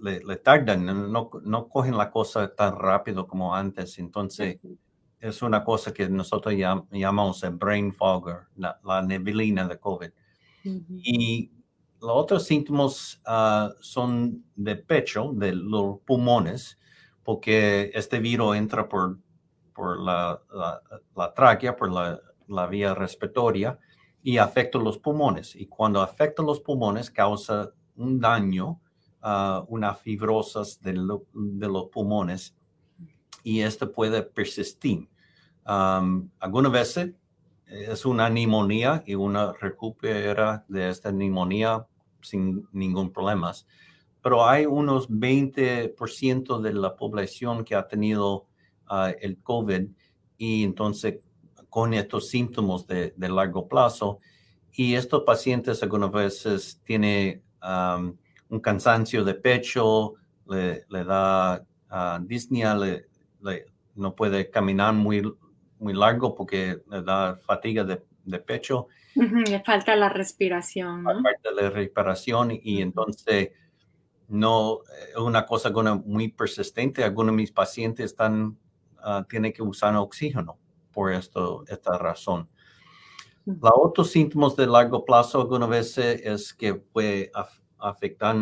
le, 0.00 0.36
tardan, 0.36 1.12
no, 1.12 1.30
no, 1.42 1.68
cogen 1.68 1.96
la 1.96 2.10
cosa 2.10 2.54
tan 2.54 2.76
rápido 2.76 3.26
como 3.26 3.54
antes. 3.54 3.98
Entonces, 3.98 4.58
es 5.20 5.42
una 5.42 5.64
cosa 5.64 5.92
que 5.92 6.08
nosotros 6.08 6.54
llamamos 6.90 7.42
el 7.44 7.50
brain 7.50 7.92
fogger, 7.92 8.46
la, 8.56 9.02
neblina 9.02 9.66
de 9.66 9.78
COVID. 9.78 10.10
Y 10.64 11.50
los 12.00 12.10
otros 12.10 12.44
síntomas 12.44 13.20
ah, 13.24 13.70
son 13.80 14.44
de 14.54 14.76
pecho, 14.76 15.32
de 15.34 15.52
los 15.54 16.00
pulmones, 16.00 16.78
porque 17.22 17.90
este 17.94 18.18
virus 18.20 18.56
entra 18.56 18.88
por, 18.88 19.18
por 19.72 20.00
la, 20.00 20.40
la, 21.16 21.34
tráquea, 21.34 21.76
por 21.76 21.90
la, 21.90 22.20
la, 22.48 22.66
vía 22.66 22.94
respiratoria 22.94 23.78
y 24.22 24.38
afecta 24.38 24.78
los 24.78 24.98
pulmones. 24.98 25.54
Y 25.56 25.66
cuando 25.66 26.00
afecta 26.00 26.42
los 26.42 26.60
pulmones 26.60 27.10
causa 27.10 27.72
un 27.96 28.20
daño, 28.20 28.80
uh, 29.22 29.64
una 29.68 29.94
fibrosis 29.94 30.80
de, 30.82 30.92
de, 30.92 31.68
los 31.68 31.84
pulmones 31.86 32.56
y 33.42 33.60
esto 33.60 33.90
puede 33.90 34.22
persistir. 34.22 35.08
Um, 35.66 36.30
algunas 36.40 36.72
veces 36.72 37.14
es 37.66 38.06
una 38.06 38.30
neumonía 38.30 39.02
y 39.06 39.14
una 39.14 39.52
recupera 39.52 40.64
de 40.68 40.88
esta 40.88 41.12
neumonía 41.12 41.86
sin 42.22 42.66
ningún 42.72 43.12
problema. 43.12 43.52
Pero 44.22 44.46
hay 44.46 44.66
unos 44.66 45.08
20% 45.08 46.60
de 46.60 46.72
la 46.72 46.96
población 46.96 47.64
que 47.64 47.74
ha 47.74 47.86
tenido 47.86 48.46
ah, 48.86 49.12
el 49.20 49.38
COVID 49.38 49.88
y 50.36 50.64
entonces 50.64 51.20
con 51.68 51.94
estos 51.94 52.28
síntomas 52.28 52.86
de, 52.86 53.12
largo 53.16 53.68
plazo. 53.68 54.20
Y 54.72 54.94
estos 54.94 55.22
pacientes 55.24 55.82
algunas 55.82 56.12
veces 56.12 56.80
tienen 56.84 57.42
un 58.48 58.60
cansancio 58.60 59.24
de 59.24 59.34
pecho, 59.34 60.14
le, 60.46 60.84
da 61.04 61.64
uh, 61.90 62.24
disnea, 62.24 62.74
le, 62.74 63.06
no 63.94 64.14
puede 64.14 64.50
caminar 64.50 64.94
muy 64.94 65.22
muy 65.78 65.94
largo 65.94 66.34
porque 66.34 66.82
le 66.90 67.02
da 67.02 67.36
fatiga 67.36 67.84
de, 67.84 67.98
pecho. 68.40 68.88
le 69.14 69.62
falta 69.62 69.96
la 69.96 70.08
respiración. 70.08 71.02
¿no? 71.02 71.22
Falta 71.22 71.50
la 71.54 71.70
respiración 71.70 72.50
y 72.52 72.82
entonces 72.82 73.50
no 74.28 74.80
es 75.10 75.16
una 75.16 75.46
cosa 75.46 75.70
muy 75.70 76.28
persistente. 76.28 77.04
Algunos 77.04 77.32
de 77.32 77.36
mis 77.36 77.52
pacientes 77.52 78.06
están, 78.06 78.58
uh, 79.04 79.22
tienen 79.28 79.52
que 79.52 79.62
usar 79.62 79.94
oxígeno 79.96 80.58
por 80.92 81.12
esto, 81.12 81.64
esta 81.68 81.98
razón. 81.98 82.48
Los 83.44 83.72
otros 83.74 84.10
síntomas 84.10 84.56
de 84.56 84.66
largo 84.66 85.04
plazo 85.04 85.40
algunas 85.40 85.68
veces 85.70 86.20
es 86.22 86.52
que 86.52 86.74
puede 86.74 87.32
afectar 87.78 88.36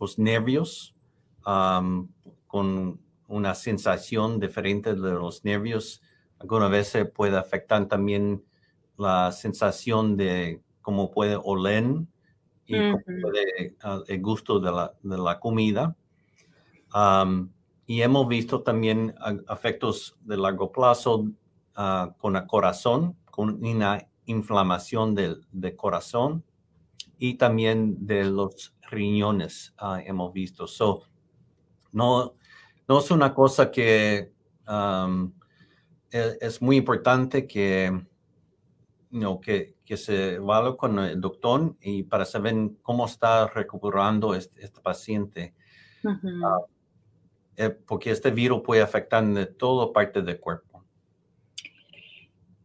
los 0.00 0.18
nervios 0.18 0.94
con 1.42 3.00
una 3.28 3.54
sensación 3.54 4.40
diferente 4.40 4.94
de 4.94 5.12
los 5.12 5.44
nervios. 5.44 6.02
Algunas 6.38 6.70
veces 6.70 7.08
puede 7.10 7.36
afectar 7.36 7.86
también 7.86 8.44
la 8.96 9.32
sensación 9.32 10.16
de 10.16 10.60
cómo 10.82 11.10
puede 11.10 11.38
oler 11.42 11.84
y 12.66 12.76
ah, 13.82 14.00
el 14.06 14.22
gusto 14.22 14.58
de 14.58 14.72
la, 14.72 14.94
de 15.02 15.18
la 15.18 15.38
comida. 15.38 15.96
Y 17.86 18.02
hemos 18.02 18.28
visto 18.28 18.62
también 18.62 19.14
efectos 19.48 20.16
de 20.22 20.36
largo 20.36 20.72
plazo 20.72 21.26
ah, 21.76 22.14
con 22.18 22.36
el 22.36 22.46
corazón, 22.46 23.16
con 23.30 23.64
una 23.64 24.06
inflamación 24.26 25.14
del 25.14 25.76
corazón 25.76 26.44
y 27.18 27.34
también 27.34 28.06
de 28.06 28.24
los 28.24 28.74
riñones 28.90 29.74
ah, 29.78 30.00
hemos 30.04 30.32
visto. 30.32 30.66
So, 30.66 31.02
no, 31.92 32.34
no 32.88 32.98
es 32.98 33.10
una 33.10 33.34
cosa 33.34 33.70
que 33.70 34.32
e, 36.10 36.38
es, 36.40 36.62
muy 36.62 36.76
importante 36.76 37.46
que, 37.46 38.06
que, 39.42 39.74
que, 39.84 39.96
se 39.96 40.38
vaya 40.38 40.76
con 40.76 40.98
el 40.98 41.20
doctor 41.20 41.76
y 41.80 42.04
para 42.04 42.24
saber 42.24 42.54
cómo 42.82 43.06
está 43.06 43.46
recuperando 43.48 44.34
este, 44.34 44.64
este 44.64 44.80
paciente. 44.80 45.54
Eh, 47.56 47.70
porque 47.70 48.10
este 48.10 48.30
virus 48.30 48.62
puede 48.62 48.82
afectar 48.82 49.24
de 49.24 49.46
toda 49.46 49.92
parte 49.92 50.22
del 50.22 50.40
cuerpo. 50.40 50.84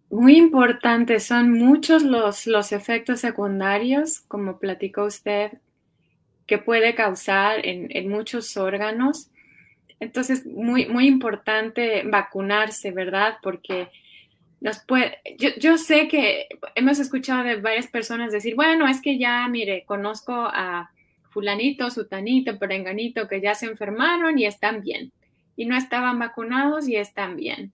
Muy 0.10 0.38
importante, 0.38 1.19
son 1.19 1.52
muchos 1.52 2.02
los, 2.02 2.47
los 2.47 2.71
efectos 2.71 3.19
secundarios, 3.19 4.21
como 4.21 4.58
platicó 4.58 5.04
usted, 5.04 5.60
que 6.47 6.58
puede 6.58 6.95
causar 6.95 7.63
en, 7.63 8.10
muchos 8.10 8.58
órganos. 8.58 9.30
Entonces, 9.99 10.47
muy, 10.47 10.88
muy 10.88 11.06
importante 11.06 12.02
vacunarse, 12.06 12.89
¿verdad? 12.89 13.38
Porque 13.43 13.89
nos 14.60 14.80
puede, 14.80 15.19
yo, 15.38 15.49
yo, 15.60 15.78
sé 15.78 16.08
que 16.08 16.47
hemos 16.73 16.97
escuchado 16.97 17.43
de 17.43 17.58
varias 17.58 17.86
personas 17.86 18.32
decir, 18.32 18.56
bueno, 18.56 18.88
es 18.88 19.02
que 19.02 19.19
ya, 19.19 19.47
mire, 19.47 19.84
conozco 19.86 20.34
a 20.34 20.89
fulanito, 21.29 21.89
sutanito, 21.89 22.57
perenganito 22.59 23.27
que 23.27 23.41
ya 23.41 23.55
se 23.55 23.67
enfermaron 23.67 24.37
y 24.39 24.45
están 24.45 24.81
bien. 24.81 25.11
Y 25.55 25.65
no 25.65 25.75
estaban 25.75 26.19
vacunados 26.19 26.87
y 26.87 26.95
están 26.95 27.35
bien. 27.35 27.73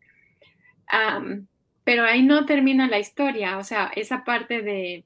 pero 1.83 2.03
ahí 2.03 2.23
no 2.23 2.45
termina 2.45 2.87
la 2.87 2.99
historia. 2.99 3.57
O 3.57 3.63
sea, 3.63 3.91
esa 3.95 4.23
parte 4.23 4.61
de, 4.61 5.05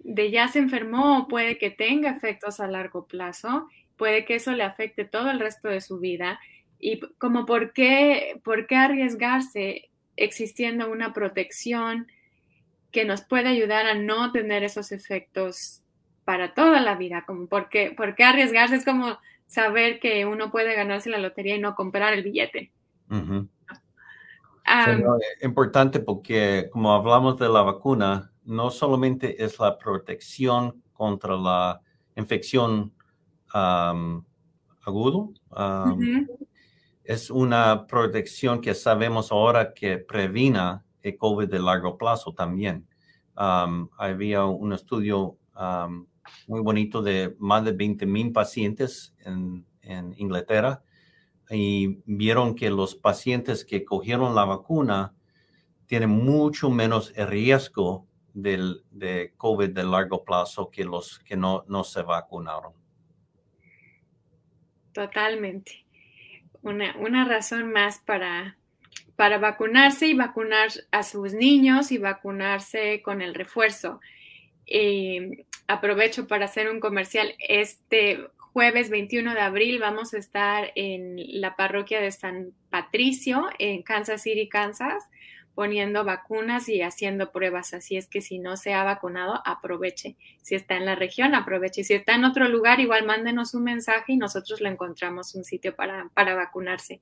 de 0.00 0.30
ya 0.30 0.48
se 0.48 0.58
enfermó 0.58 1.28
puede 1.28 1.58
que 1.58 1.70
tenga 1.70 2.10
efectos 2.10 2.60
a 2.60 2.68
largo 2.68 3.06
plazo, 3.06 3.68
puede 3.96 4.24
que 4.24 4.36
eso 4.36 4.52
le 4.52 4.62
afecte 4.62 5.04
todo 5.04 5.30
el 5.30 5.40
resto 5.40 5.68
de 5.68 5.80
su 5.80 5.98
vida. 5.98 6.40
Y 6.78 7.00
como 7.18 7.46
por 7.46 7.72
qué, 7.72 8.40
por 8.44 8.66
qué 8.66 8.76
arriesgarse 8.76 9.90
existiendo 10.16 10.90
una 10.90 11.12
protección 11.12 12.08
que 12.90 13.04
nos 13.04 13.22
puede 13.22 13.48
ayudar 13.48 13.86
a 13.86 13.94
no 13.94 14.32
tener 14.32 14.64
esos 14.64 14.92
efectos 14.92 15.82
para 16.26 16.54
toda 16.54 16.80
la 16.80 16.96
vida, 16.96 17.24
como 17.24 17.46
porque, 17.46 17.94
porque 17.96 18.24
arriesgarse 18.24 18.74
es 18.74 18.84
como 18.84 19.16
saber 19.46 20.00
que 20.00 20.26
uno 20.26 20.50
puede 20.50 20.74
ganarse 20.74 21.08
la 21.08 21.18
lotería 21.18 21.54
y 21.54 21.60
no 21.60 21.76
comprar 21.76 22.12
el 22.14 22.24
billete. 22.24 22.72
es 24.66 25.44
importante 25.44 26.00
porque 26.00 26.68
como 26.72 26.92
hablamos 26.92 27.38
de 27.38 27.48
la 27.48 27.62
vacuna, 27.62 28.32
no 28.44 28.70
solamente 28.70 29.42
es 29.44 29.60
la 29.60 29.78
protección 29.78 30.82
contra 30.92 31.36
la 31.36 31.80
infección 32.16 32.92
agudo, 33.52 35.30
es 37.04 37.30
una 37.30 37.86
protección 37.86 38.60
que 38.60 38.74
sabemos 38.74 39.30
ahora 39.30 39.72
que 39.72 39.98
previna 39.98 40.84
el 41.02 41.16
COVID 41.16 41.48
de 41.48 41.60
largo 41.60 41.96
plazo 41.96 42.34
también. 42.34 42.84
había 43.36 44.44
un 44.44 44.72
estudio 44.72 45.38
muy 46.46 46.60
bonito 46.60 47.02
de 47.02 47.34
más 47.38 47.64
de 47.64 47.72
20 47.72 48.06
mil 48.06 48.32
pacientes 48.32 49.14
en, 49.24 49.64
Inglaterra 50.16 50.82
y 51.48 52.00
vieron 52.06 52.56
que 52.56 52.70
los 52.70 52.96
pacientes 52.96 53.64
que 53.64 53.84
cogieron 53.84 54.34
la 54.34 54.44
vacuna 54.44 55.14
tienen 55.86 56.10
mucho 56.10 56.70
menos 56.70 57.14
riesgo 57.14 58.04
del, 58.34 58.82
de 58.90 59.32
COVID 59.36 59.70
de 59.70 59.84
largo 59.84 60.24
plazo 60.24 60.70
que 60.72 60.84
los 60.84 61.20
que 61.20 61.36
no, 61.36 61.64
no 61.68 61.84
se 61.84 62.02
vacunaron. 62.02 62.72
Totalmente. 64.92 65.86
Una, 66.62 66.96
una 66.96 67.24
razón 67.24 67.70
más 67.70 68.00
para, 68.00 68.58
para 69.16 69.38
vacunarse 69.38 70.06
y 70.06 70.14
vacunar 70.14 70.68
a 70.90 71.02
sus 71.02 71.32
niños 71.32 71.92
y 71.92 71.98
vacunarse 71.98 73.02
con 73.02 73.22
el 73.22 73.34
refuerzo. 73.34 74.00
Eh, 74.66 75.46
aprovecho 75.68 76.26
para 76.26 76.46
hacer 76.46 76.70
un 76.70 76.80
comercial. 76.80 77.34
Este 77.38 78.26
jueves 78.52 78.88
21 78.90 79.34
de 79.34 79.40
abril 79.40 79.78
vamos 79.78 80.14
a 80.14 80.18
estar 80.18 80.72
en 80.74 81.16
la 81.40 81.56
parroquia 81.56 82.00
de 82.00 82.10
San 82.10 82.52
Patricio, 82.70 83.48
en 83.58 83.82
Kansas 83.82 84.22
City, 84.22 84.48
Kansas, 84.48 85.04
poniendo 85.54 86.04
vacunas 86.04 86.68
y 86.68 86.82
haciendo 86.82 87.32
pruebas. 87.32 87.74
Así 87.74 87.96
es 87.96 88.06
que 88.06 88.20
si 88.20 88.38
no 88.38 88.56
se 88.56 88.74
ha 88.74 88.84
vacunado, 88.84 89.42
aproveche. 89.44 90.16
Si 90.42 90.54
está 90.54 90.76
en 90.76 90.86
la 90.86 90.94
región, 90.94 91.34
aproveche. 91.34 91.84
Si 91.84 91.94
está 91.94 92.14
en 92.14 92.24
otro 92.24 92.48
lugar, 92.48 92.80
igual 92.80 93.04
mándenos 93.04 93.54
un 93.54 93.64
mensaje 93.64 94.12
y 94.12 94.16
nosotros 94.16 94.60
le 94.60 94.68
encontramos 94.68 95.34
un 95.34 95.44
sitio 95.44 95.74
para, 95.74 96.10
para 96.14 96.34
vacunarse. 96.34 97.00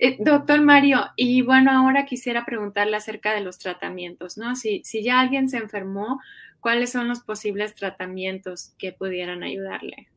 Eh, 0.00 0.16
doctor 0.20 0.60
Mario, 0.60 1.06
y 1.16 1.42
bueno, 1.42 1.72
ahora 1.72 2.04
quisiera 2.04 2.44
preguntarle 2.44 2.96
acerca 2.96 3.32
de 3.32 3.40
los 3.40 3.58
tratamientos, 3.58 4.38
¿no? 4.38 4.54
Si, 4.54 4.82
si 4.84 5.02
ya 5.02 5.18
alguien 5.18 5.48
se 5.48 5.56
enfermó, 5.56 6.20
¿cuáles 6.60 6.92
son 6.92 7.08
los 7.08 7.20
posibles 7.20 7.74
tratamientos 7.74 8.74
que 8.78 8.92
pudieran 8.92 9.42
ayudarle? 9.42 10.08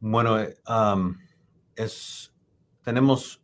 Bueno, 0.00 0.40
eh, 0.40 0.56
es, 1.74 2.32
tenemos 2.88 3.42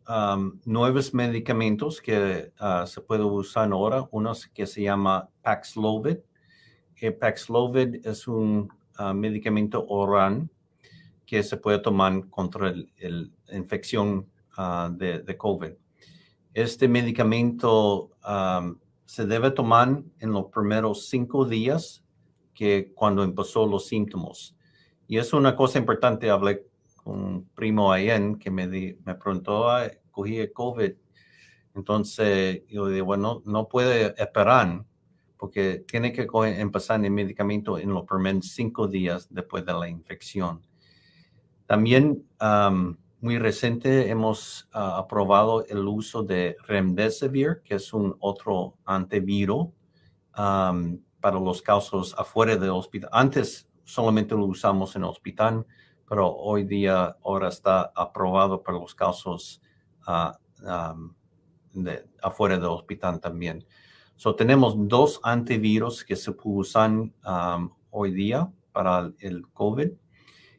nuevos 0.65 1.13
medicamentos 1.13 2.01
que 2.01 2.51
ah, 2.59 2.85
se 2.87 2.99
pueden 2.99 3.27
usar 3.27 3.71
ahora, 3.71 4.07
uno 4.09 4.33
que 4.51 4.65
se 4.65 4.81
llama 4.81 5.29
Paxlovid. 5.43 6.17
El 6.95 7.13
Paxlovid 7.13 8.07
es 8.07 8.27
un 8.27 8.69
ah, 8.97 9.13
medicamento 9.13 9.85
oral 9.87 10.49
que 11.27 11.43
se 11.43 11.57
puede 11.57 11.77
tomar 11.77 12.27
contra 12.29 12.73
la 12.73 13.55
infección 13.55 14.27
ah, 14.57 14.89
de, 14.91 15.19
de, 15.19 15.37
COVID. 15.37 15.73
Este 16.51 16.87
medicamento 16.87 18.09
se 19.05 19.25
debe 19.25 19.51
tomar 19.51 20.03
en 20.19 20.31
los 20.31 20.45
primeros 20.45 21.07
cinco 21.07 21.45
días 21.45 22.03
que 22.53 22.91
cuando 22.93 23.23
empezó 23.23 23.65
los 23.65 23.87
síntomas. 23.87 24.55
Y 25.07 25.17
es 25.17 25.33
una 25.33 25.55
cosa 25.55 25.77
importante, 25.77 26.29
hablé 26.29 26.65
con 27.03 27.21
un 27.21 27.49
primo 27.53 27.91
ayer 27.91 28.37
que 28.39 28.49
me, 28.49 28.67
me 28.67 29.15
preguntó, 29.15 29.67
cogí 30.11 30.37
el 30.37 30.51
COVID. 30.51 30.93
Entonces 31.75 32.63
yo 32.67 32.87
dije, 32.87 33.01
bueno, 33.01 33.41
no 33.45 33.67
puede 33.67 34.15
esperar 34.21 34.83
porque 35.37 35.83
tiene 35.87 36.11
que 36.11 36.27
empezar 36.57 37.03
el 37.03 37.11
medicamento 37.11 37.77
en 37.77 37.93
los 37.93 38.05
primeros 38.05 38.47
cinco 38.47 38.87
días 38.87 39.27
después 39.29 39.65
de 39.65 39.73
la 39.73 39.87
infección. 39.87 40.65
También 41.67 42.23
muy 43.25 43.39
reciente 43.39 44.07
hemos 44.11 44.69
ah, 44.71 44.99
aprobado 44.99 45.65
el 45.65 45.79
uso 45.87 46.21
de 46.21 46.57
Remdesivir, 46.67 47.63
que 47.63 47.73
es 47.73 47.91
un 47.91 48.15
otro 48.19 48.77
antivirus 48.85 49.69
para 50.31 51.39
los 51.39 51.59
casos 51.63 52.13
afuera 52.19 52.55
del 52.55 52.69
hospital. 52.69 53.09
Antes 53.11 53.67
solamente 53.83 54.35
lo 54.35 54.45
usamos 54.45 54.95
en 54.95 55.01
el 55.01 55.09
hospital, 55.09 55.65
pero 56.07 56.35
hoy 56.35 56.65
día 56.65 57.17
ahora 57.23 57.47
está 57.47 57.91
aprobado 57.95 58.61
para 58.61 58.77
los 58.77 58.93
casos 58.93 59.59
ah, 60.05 60.37
de, 61.73 62.05
afuera 62.21 62.57
del 62.57 62.65
hospital 62.65 63.19
también. 63.19 63.65
So, 64.17 64.35
tenemos 64.35 64.75
dos 64.77 65.19
antivirus 65.23 66.05
que 66.05 66.15
se 66.15 66.31
usan 66.43 67.11
hoy 67.89 68.11
día 68.11 68.47
para 68.71 69.11
el 69.17 69.47
COVID 69.51 69.89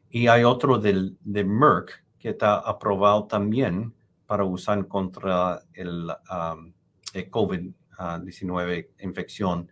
y 0.09 0.27
hay 0.27 0.43
otro 0.43 0.77
del, 0.79 1.17
de 1.21 1.45
Merck 1.45 2.06
que 2.27 2.31
está 2.31 2.55
aprobado 2.55 3.25
también 3.25 3.93
para 4.25 4.43
usar 4.43 4.85
contra 4.89 5.63
el, 5.73 6.11
COVID-19 7.31 8.89
infección. 8.99 9.71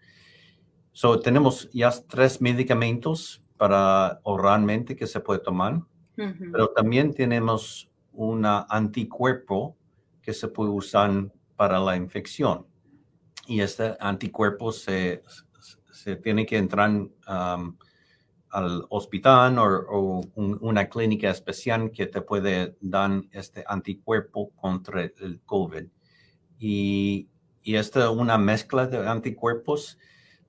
So, 0.93 1.19
tenemos 1.19 1.69
ya 1.73 1.91
tres 2.07 2.39
medicamentos 2.39 3.43
para 3.57 4.21
oralmente 4.23 4.95
que 4.95 5.05
se 5.05 5.19
puede 5.19 5.41
tomar, 5.41 5.81
pero 6.15 6.69
también 6.69 7.13
tenemos 7.13 7.89
un 8.13 8.45
anticuerpo 8.45 9.75
que 10.21 10.33
se 10.33 10.47
puede 10.47 10.69
usar 10.69 11.29
para 11.57 11.77
la 11.81 11.97
infección. 11.97 12.65
Y 13.47 13.59
este 13.59 13.97
anticuerpo 13.99 14.71
se, 14.71 15.23
se 15.91 16.15
tiene 16.15 16.45
que 16.45 16.55
entrar 16.55 16.89
al 18.55 18.85
hospital 18.89 19.57
o, 19.59 20.21
una 20.35 20.87
clínica 20.87 21.29
especial 21.29 21.91
que 21.91 22.07
te 22.07 22.21
puede 22.21 22.77
dar 22.79 23.21
este 23.31 23.65
anticuerpo 23.67 24.51
contra 24.55 25.03
el 25.03 25.41
COVID. 25.45 25.85
Y, 26.57 27.27
y 27.61 27.75
esta 27.75 28.05
es 28.05 28.09
una 28.09 28.37
mezcla 28.37 28.87
de 28.87 29.05
anticuerpos. 29.05 29.97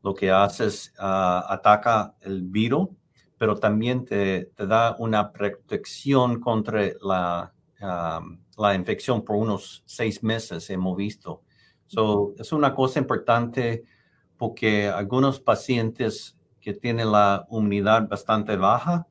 Lo 0.02 0.14
que 0.14 0.30
hace 0.30 0.66
es 0.66 0.94
ah, 0.98 1.44
ataca 1.48 2.14
el 2.20 2.42
virus, 2.42 2.90
pero 3.38 3.56
también 3.56 4.04
te, 4.04 4.52
te 4.54 4.66
da 4.66 4.94
una 5.00 5.32
protección 5.32 6.40
contra 6.40 6.82
la, 7.02 7.52
la 8.56 8.74
infección 8.74 9.24
por 9.24 9.34
unos 9.34 9.82
seis 9.84 10.22
meses, 10.22 10.70
hemos 10.70 10.96
visto. 10.96 11.42
So, 11.88 12.34
es 12.38 12.52
una 12.52 12.72
cosa 12.72 13.00
importante 13.00 13.84
porque 14.36 14.88
algunos 14.88 15.40
pacientes 15.40 16.35
que 16.66 16.74
tienen 16.74 17.12
la 17.12 17.46
unidad 17.48 18.08
bastante 18.08 18.56
baja, 18.56 19.06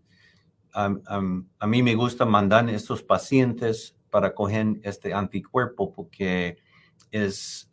a 0.73 1.67
mí 1.67 1.81
me 1.81 1.95
gusta 1.95 2.25
mandar 2.25 2.67
a 2.67 2.71
estos 2.73 3.01
pacientes 3.01 3.95
para 4.09 4.33
coger 4.33 4.81
este 4.83 5.13
anticuerpo 5.13 5.89
porque 5.93 6.57
es, 7.11 7.69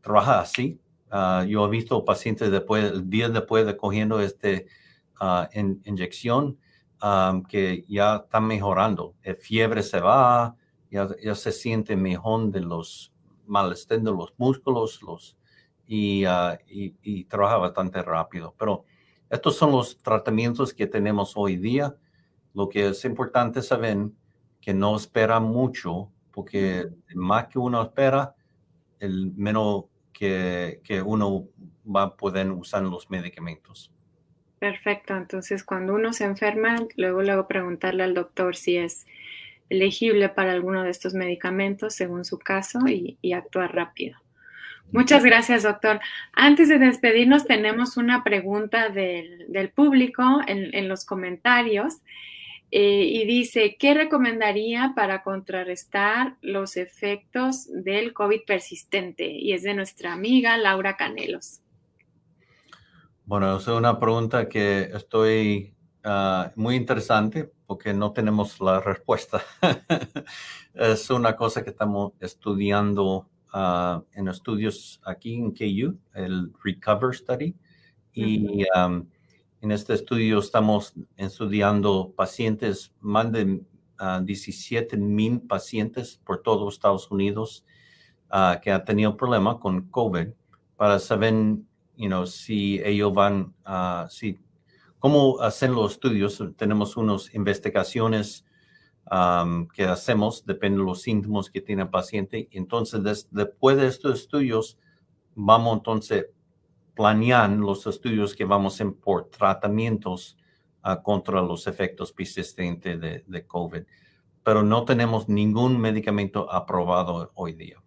trabaja 0.00 0.38
así. 0.38 0.80
Ah, 1.10 1.44
yo 1.44 1.66
he 1.66 1.70
visto 1.70 2.04
pacientes 2.04 2.52
después, 2.52 2.84
el 2.84 3.10
día 3.10 3.28
después 3.28 3.66
de 3.66 3.76
cogiendo 3.76 4.20
esta 4.20 4.48
uh, 5.20 5.48
inyección, 5.84 6.56
que 7.48 7.84
ya 7.88 8.14
están 8.14 8.46
mejorando. 8.46 9.16
El 9.24 9.34
fiebre 9.34 9.82
se 9.82 9.98
va, 9.98 10.54
ya, 10.88 11.08
ya 11.20 11.34
se 11.34 11.50
siente 11.50 11.96
mejor 11.96 12.52
de 12.52 12.60
los 12.60 13.12
malestar 13.44 14.00
de 14.02 14.12
los 14.12 14.32
músculos 14.36 15.02
los, 15.02 15.36
y, 15.88 16.24
uh, 16.26 16.56
y, 16.68 16.94
y, 17.02 17.24
trabaja 17.24 17.56
bastante 17.56 18.00
rápido. 18.02 18.54
Pero 18.56 18.84
estos 19.30 19.56
son 19.56 19.72
los 19.72 19.98
tratamientos 19.98 20.74
que 20.74 20.86
tenemos 20.86 21.32
hoy 21.36 21.56
día. 21.56 21.96
Lo 22.52 22.68
que 22.68 22.88
es 22.88 23.04
importante 23.04 23.62
saber 23.62 23.96
que 24.60 24.74
no 24.74 24.96
espera 24.96 25.40
mucho, 25.40 26.10
porque 26.32 26.88
más 27.14 27.46
que 27.46 27.58
uno 27.58 27.82
espera, 27.82 28.34
el 28.98 29.32
menos 29.36 29.84
que, 30.12 30.80
que 30.84 31.00
uno 31.00 31.48
va 31.84 32.02
a 32.02 32.16
poder 32.16 32.50
usar 32.50 32.82
los 32.82 33.08
medicamentos. 33.08 33.92
Perfecto. 34.58 35.16
Entonces, 35.16 35.64
cuando 35.64 35.94
uno 35.94 36.12
se 36.12 36.24
enferma, 36.24 36.86
luego, 36.96 37.22
luego 37.22 37.48
preguntarle 37.48 38.02
al 38.02 38.14
doctor 38.14 38.54
si 38.54 38.76
es 38.76 39.06
elegible 39.70 40.28
para 40.28 40.52
alguno 40.52 40.82
de 40.82 40.90
estos 40.90 41.14
medicamentos 41.14 41.94
según 41.94 42.24
su 42.24 42.38
caso 42.38 42.80
y, 42.86 43.32
actuar 43.32 43.74
rápido. 43.74 44.18
Muchas 44.92 45.24
gracias, 45.24 45.62
doctor. 45.62 46.00
Antes 46.32 46.68
de 46.68 46.78
despedirnos, 46.78 47.46
tenemos 47.46 47.96
una 47.96 48.24
pregunta 48.24 48.88
del, 48.88 49.70
público 49.74 50.40
en, 50.46 50.88
los 50.88 51.04
comentarios 51.04 51.98
eh, 52.70 53.04
y 53.04 53.24
dice, 53.24 53.76
¿qué 53.78 53.94
recomendaría 53.94 54.92
para 54.94 55.22
contrarrestar 55.22 56.36
los 56.40 56.76
efectos 56.76 57.66
del 57.72 58.12
COVID 58.12 58.40
persistente? 58.46 59.30
Y 59.30 59.52
es 59.52 59.62
de 59.62 59.74
nuestra 59.74 60.12
amiga 60.12 60.56
Laura 60.56 60.96
Canelos. 60.96 61.60
Bueno, 63.24 63.56
es 63.56 63.66
una 63.68 63.98
pregunta 63.98 64.48
que 64.48 64.90
estoy 64.92 65.74
Ah, 66.02 66.50
muy 66.56 66.76
interesante 66.76 67.52
porque 67.66 67.92
no 67.92 68.12
tenemos 68.12 68.60
la 68.60 68.80
respuesta. 68.80 69.42
es 70.74 71.10
una 71.10 71.36
cosa 71.36 71.62
que 71.62 71.70
estamos 71.70 72.12
estudiando 72.20 73.28
ah, 73.52 74.02
en 74.12 74.28
estudios 74.28 75.00
aquí 75.04 75.34
en 75.34 75.50
KU, 75.52 75.98
el 76.14 76.52
Recover 76.62 77.14
Study. 77.14 77.54
Y 78.12 78.64
en 79.60 79.70
este 79.70 79.94
estudio 79.94 80.38
estamos 80.38 80.94
estudiando 81.16 82.12
pacientes, 82.16 82.92
más 83.00 83.30
de 83.30 83.60
17 84.22 84.96
ah, 84.96 84.98
mil 84.98 85.40
pacientes 85.40 86.20
por 86.24 86.42
todo 86.42 86.68
Estados 86.68 87.10
Unidos 87.10 87.64
que 88.62 88.70
han 88.70 88.84
tenido 88.84 89.16
problemas 89.16 89.56
con 89.56 89.88
COVID 89.88 90.28
para 90.76 90.98
saber 90.98 91.34
you 91.96 92.06
know, 92.06 92.26
si 92.26 92.80
ellos 92.84 93.12
van, 93.12 93.52
a 93.64 94.06
si 94.08 94.38
¿Cómo 95.00 95.40
hacen 95.40 95.74
los 95.74 95.92
estudios? 95.92 96.44
Tenemos 96.56 96.94
unas 96.98 97.34
investigaciones 97.34 98.44
que 99.72 99.84
hacemos, 99.84 100.44
depende 100.46 100.78
de 100.78 100.84
los 100.84 101.02
síntomas 101.02 101.50
que 101.50 101.60
tiene 101.60 101.82
el 101.82 101.88
paciente. 101.88 102.48
Entonces, 102.52 103.28
después 103.30 103.76
de 103.76 103.86
estos 103.88 104.20
estudios, 104.20 104.78
vamos 105.34 105.78
entonces 105.78 106.26
planear 106.94 107.50
los 107.50 107.86
estudios 107.86 108.34
que 108.34 108.44
vamos 108.44 108.74
a 108.74 108.84
hacer 108.84 108.94
por 108.94 109.30
tratamientos 109.30 110.36
ah, 110.82 111.02
contra 111.02 111.40
los 111.40 111.66
efectos 111.66 112.12
persistentes 112.12 113.00
de, 113.00 113.24
de 113.26 113.46
COVID. 113.46 113.82
Pero 114.44 114.62
no 114.62 114.84
tenemos 114.84 115.28
ningún 115.28 115.80
medicamento 115.80 116.50
aprobado 116.52 117.30
hoy 117.34 117.54
día. 117.54 117.82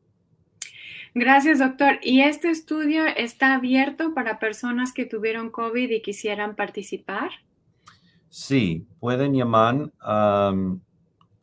Gracias, 1.15 1.59
doctor. 1.59 1.99
¿Y 2.01 2.21
este 2.21 2.49
estudio 2.49 3.05
está 3.05 3.53
abierto 3.53 4.13
para 4.15 4.39
personas 4.39 4.93
que 4.93 5.05
tuvieron 5.05 5.51
COVID 5.51 5.91
y 5.91 6.01
quisieran 6.01 6.55
participar? 6.55 7.29
Sí, 8.29 8.87
pueden 8.99 9.35
llamar 9.35 9.91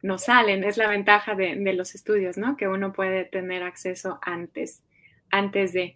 no 0.01 0.17
salen. 0.17 0.63
Es 0.63 0.77
la 0.77 0.87
ventaja 0.87 1.35
de, 1.35 1.55
los 1.73 1.95
estudios, 1.95 2.37
¿no? 2.37 2.57
Que 2.57 2.67
uno 2.67 2.93
puede 2.93 3.25
tener 3.25 3.63
acceso 3.63 4.19
antes, 4.21 4.83
antes 5.29 5.73
de. 5.73 5.95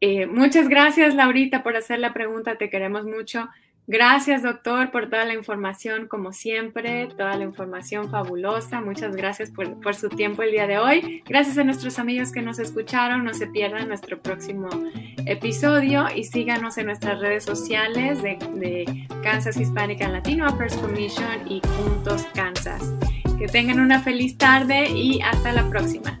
Eh, 0.00 0.26
muchas 0.26 0.68
gracias, 0.68 1.14
Laurita, 1.14 1.62
por 1.62 1.76
hacer 1.76 1.98
la 1.98 2.12
pregunta. 2.12 2.56
Te 2.56 2.70
queremos 2.70 3.04
mucho. 3.04 3.48
Gracias, 3.86 4.44
doctor, 4.44 4.92
por 4.92 5.10
toda 5.10 5.24
la 5.24 5.34
información, 5.34 6.06
como 6.06 6.32
siempre, 6.32 7.08
toda 7.08 7.36
la 7.36 7.42
información 7.42 8.08
fabulosa. 8.08 8.80
Muchas 8.80 9.16
gracias 9.16 9.50
por, 9.50 9.94
su 9.96 10.08
tiempo 10.08 10.44
el 10.44 10.52
día 10.52 10.68
de 10.68 10.78
hoy. 10.78 11.24
Gracias 11.26 11.58
a 11.58 11.64
nuestros 11.64 11.98
amigos 11.98 12.30
que 12.30 12.40
nos 12.40 12.60
escucharon. 12.60 13.24
No 13.24 13.34
se 13.34 13.48
pierdan 13.48 13.88
nuestro 13.88 14.22
próximo 14.22 14.68
episodio 15.26 16.06
y 16.14 16.22
síganos 16.22 16.78
en 16.78 16.86
nuestras 16.86 17.18
redes 17.18 17.42
sociales 17.42 18.22
de, 18.22 18.38
de 18.54 19.08
Kansas 19.24 19.56
Hispanic 19.56 20.02
and 20.02 20.12
Latino 20.12 20.46
Affairs 20.46 20.76
Commission 20.76 21.48
y 21.48 21.60
Juntos 21.76 22.24
Kansas. 22.32 22.94
Que 23.40 23.48
tengan 23.48 23.80
una 23.80 24.00
feliz 24.00 24.38
tarde 24.38 24.88
y 24.88 25.20
hasta 25.20 25.52
la 25.52 25.68
próxima. 25.68 26.20